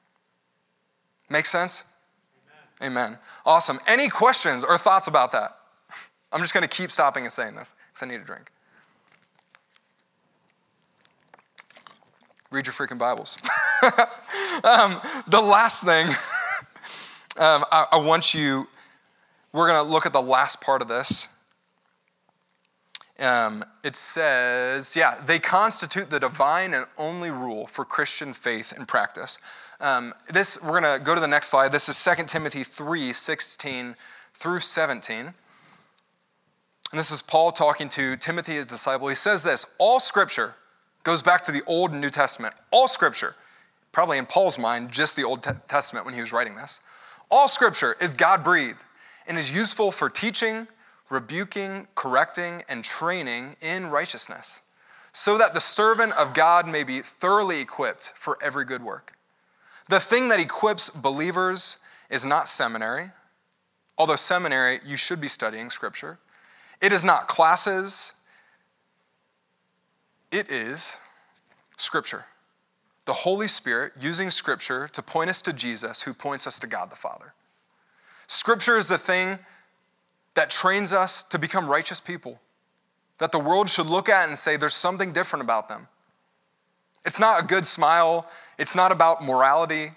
[1.31, 1.93] Make sense?
[2.83, 3.11] Amen.
[3.11, 3.19] Amen.
[3.47, 3.79] Awesome.
[3.87, 5.57] Any questions or thoughts about that?
[6.33, 8.51] I'm just going to keep stopping and saying this because I need a drink.
[12.51, 13.39] Read your freaking Bibles.
[14.63, 16.07] um, the last thing
[17.39, 18.69] um, I, I want you,
[19.55, 21.32] we're going to look at the last part of this.
[23.19, 28.89] Um, it says, yeah, they constitute the divine and only rule for Christian faith and
[28.89, 29.39] practice.
[29.81, 31.73] Um, this, we're going to go to the next slide.
[31.73, 33.97] This is 2 Timothy 3 16
[34.35, 35.35] through 17.
[36.93, 39.09] And this is Paul talking to Timothy, his disciple.
[39.09, 40.55] He says this All scripture
[41.05, 42.55] goes back to the Old and New Testament.
[42.71, 43.35] All scripture,
[43.93, 46.81] probably in Paul's mind, just the Old Testament when he was writing this.
[47.31, 48.85] All scripture is God breathed
[49.27, 50.69] and is useful for teaching,
[51.13, 54.63] rebuking, correcting, and training in righteousness,
[55.13, 59.13] so that the servant of God may be thoroughly equipped for every good work.
[59.89, 61.79] The thing that equips believers
[62.11, 63.11] is not seminary,
[63.99, 66.19] although seminary, you should be studying scripture.
[66.81, 68.15] It is not classes,
[70.31, 70.99] it is
[71.77, 72.25] scripture
[73.05, 76.91] the Holy Spirit using Scripture to point us to Jesus, who points us to God
[76.91, 77.35] the Father.
[78.27, 79.39] Scripture is the thing
[80.35, 82.41] that trains us to become righteous people,
[83.19, 85.89] that the world should look at and say there's something different about them.
[87.05, 89.91] It's not a good smile, it's not about morality,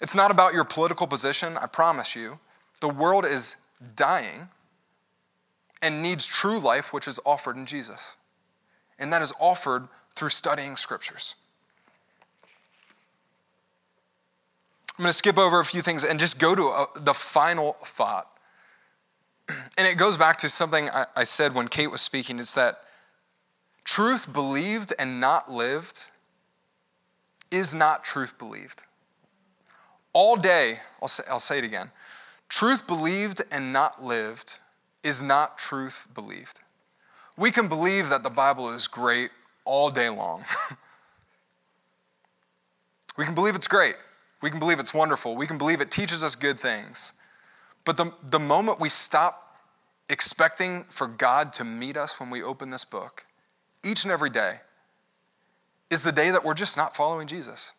[0.00, 2.38] it's not about your political position, I promise you.
[2.80, 3.56] The world is
[3.96, 4.48] dying
[5.82, 8.16] and needs true life, which is offered in Jesus.
[8.98, 11.36] And that is offered through studying scriptures.
[14.98, 17.74] I'm going to skip over a few things and just go to a, the final
[17.74, 18.28] thought.
[19.76, 22.82] And it goes back to something I, I said when Kate was speaking it's that
[23.84, 26.06] truth believed and not lived
[27.50, 28.84] is not truth believed.
[30.12, 31.90] All day, I'll say, I'll say it again
[32.48, 34.58] truth believed and not lived
[35.02, 36.60] is not truth believed.
[37.36, 39.30] We can believe that the Bible is great
[39.64, 40.44] all day long.
[43.16, 43.96] we can believe it's great.
[44.40, 45.36] We can believe it's wonderful.
[45.36, 47.12] We can believe it teaches us good things.
[47.88, 49.56] But the, the moment we stop
[50.10, 53.24] expecting for God to meet us when we open this book,
[53.82, 54.56] each and every day,
[55.88, 57.72] is the day that we're just not following Jesus.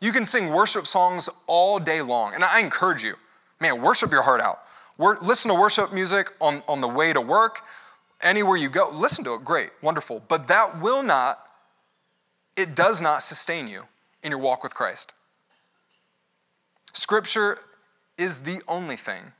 [0.00, 3.14] You can sing worship songs all day long, and I encourage you,
[3.60, 4.58] man, worship your heart out.
[4.98, 7.60] listen to worship music on, on the way to work,
[8.24, 10.20] anywhere you go, listen to it, great, wonderful.
[10.26, 11.38] But that will not,
[12.56, 13.82] it does not sustain you
[14.24, 15.12] in your walk with Christ.
[16.92, 17.60] Scripture
[18.18, 19.32] is the only thing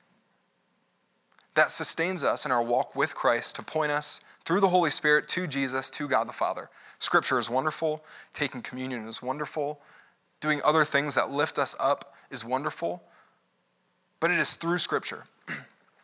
[1.55, 5.27] that sustains us in our walk with Christ to point us through the Holy Spirit
[5.29, 6.71] to Jesus, to God the Father.
[7.01, 9.81] Scripture is wonderful, taking communion is wonderful,
[10.41, 13.03] doing other things that lift us up is wonderful,
[14.21, 15.25] but it is through Scripture.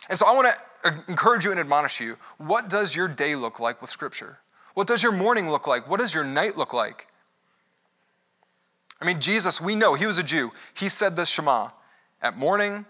[0.07, 0.49] And so I want
[0.83, 2.19] to encourage you and admonish you.
[2.37, 4.39] What does your day look like with Scripture?
[4.75, 5.89] What does your morning look like?
[5.89, 7.07] What does your night look like?
[9.01, 10.53] I mean, Jesus, we know he was a Jew.
[10.75, 11.71] He said the Shema
[12.25, 12.85] at morning,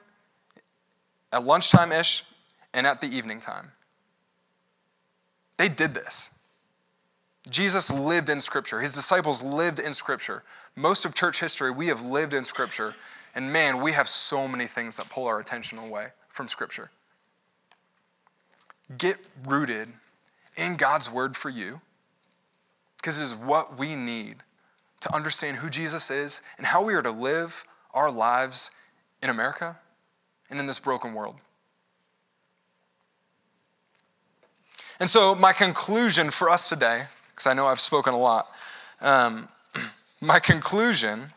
[1.32, 2.24] at lunchtime ish,
[2.72, 3.72] and at the evening time.
[5.58, 6.38] They did this.
[7.50, 8.80] Jesus lived in Scripture.
[8.80, 10.44] His disciples lived in Scripture.
[10.76, 12.94] Most of church history, we have lived in Scripture.
[13.34, 16.90] And man, we have so many things that pull our attention away from Scripture.
[18.96, 19.88] Get rooted
[20.56, 21.80] in God's Word for you,
[22.96, 24.36] because it is what we need
[25.00, 28.70] to understand who Jesus is and how we are to live our lives
[29.24, 29.76] in America
[30.50, 31.36] and in this broken world.
[35.00, 38.46] And so, my conclusion for us today, because I know I've spoken a lot,
[39.00, 39.48] um,
[40.20, 41.32] my conclusion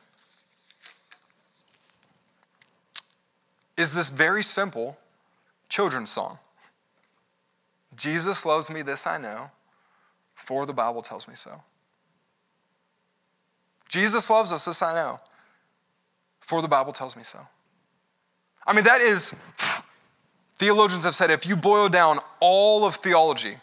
[3.77, 4.97] is this very simple
[5.69, 6.37] children's song
[7.95, 9.49] Jesus loves me, this I know,
[10.35, 11.63] for the Bible tells me so.
[13.89, 15.19] Jesus loves us, this I know,
[16.39, 17.39] for the Bible tells me so.
[18.67, 19.41] I mean, that is,
[20.57, 23.55] theologians have said, if you boil down all of theology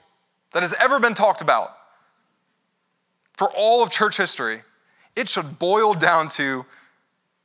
[0.53, 1.77] that has ever been talked about
[3.35, 4.63] for all of church history,
[5.15, 6.65] it should boil down to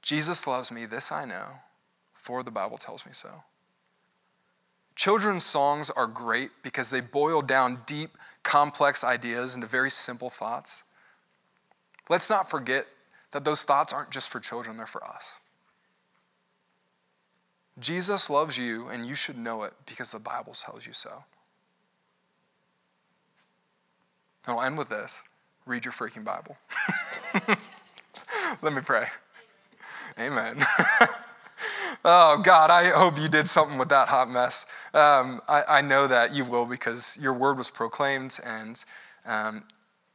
[0.02, 1.48] Jesus loves me, this I know,
[2.14, 3.30] for the Bible tells me so.
[4.96, 8.12] Children's songs are great because they boil down deep,
[8.44, 10.86] complex ideas into very simple thoughts.
[12.10, 12.86] Let's not forget
[13.32, 15.40] that those thoughts aren't just for children, they're for us.
[17.80, 21.24] Jesus loves you, and you should know it because the Bible tells you so.
[24.46, 25.24] And I'll end with this
[25.66, 26.58] read your freaking Bible.
[28.64, 29.06] Let me pray.
[30.18, 30.58] Amen.
[32.04, 34.66] oh, God, I hope you did something with that hot mess.
[34.96, 38.84] Um, I, I, know that you will because your word was proclaimed, and
[39.28, 39.64] um,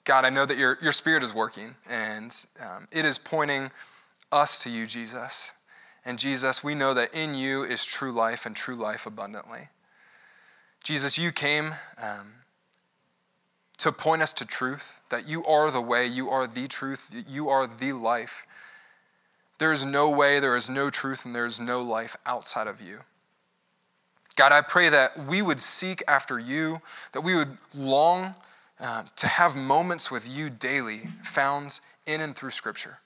[0.04, 3.70] God, I know that your, your spirit is working, and um, it is pointing
[4.32, 5.52] us to you, Jesus.
[6.04, 9.68] And Jesus, we know that in you is true life and true life abundantly.
[10.82, 12.34] Jesus, you came um,
[13.78, 17.48] to point us to truth, that you are the way, you are the truth, you
[17.48, 18.46] are the life.
[19.58, 22.82] There is no way, there is no truth, and there is no life outside of
[22.82, 23.00] you.
[24.36, 26.80] God, I pray that we would seek after you,
[27.12, 28.34] that we would long
[28.80, 32.98] uh, to have moments with you daily found in and through Scripture.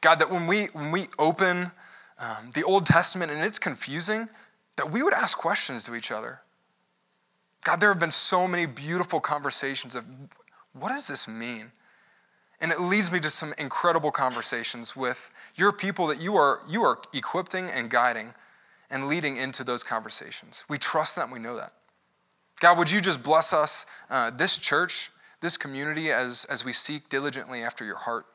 [0.00, 1.70] God, that when we, when we open
[2.18, 4.28] um, the Old Testament and it's confusing,
[4.76, 6.40] that we would ask questions to each other.
[7.64, 10.06] God, there have been so many beautiful conversations of
[10.72, 11.72] what does this mean?
[12.60, 16.82] And it leads me to some incredible conversations with your people that you are, you
[16.82, 18.32] are equipping and guiding
[18.90, 20.64] and leading into those conversations.
[20.68, 21.72] We trust that and we know that.
[22.60, 27.08] God, would you just bless us, uh, this church, this community, as, as we seek
[27.08, 28.26] diligently after your heart?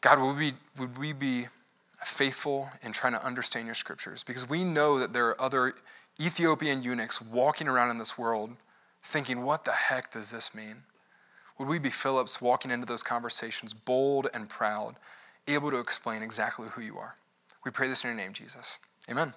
[0.00, 1.46] God, would we, would we be
[2.04, 4.24] faithful in trying to understand your scriptures?
[4.24, 5.74] Because we know that there are other
[6.20, 8.50] Ethiopian eunuchs walking around in this world
[9.02, 10.76] thinking, what the heck does this mean?
[11.58, 14.96] Would we be Philips walking into those conversations bold and proud,
[15.46, 17.16] able to explain exactly who you are?
[17.64, 18.78] We pray this in your name, Jesus.
[19.10, 19.34] Amen.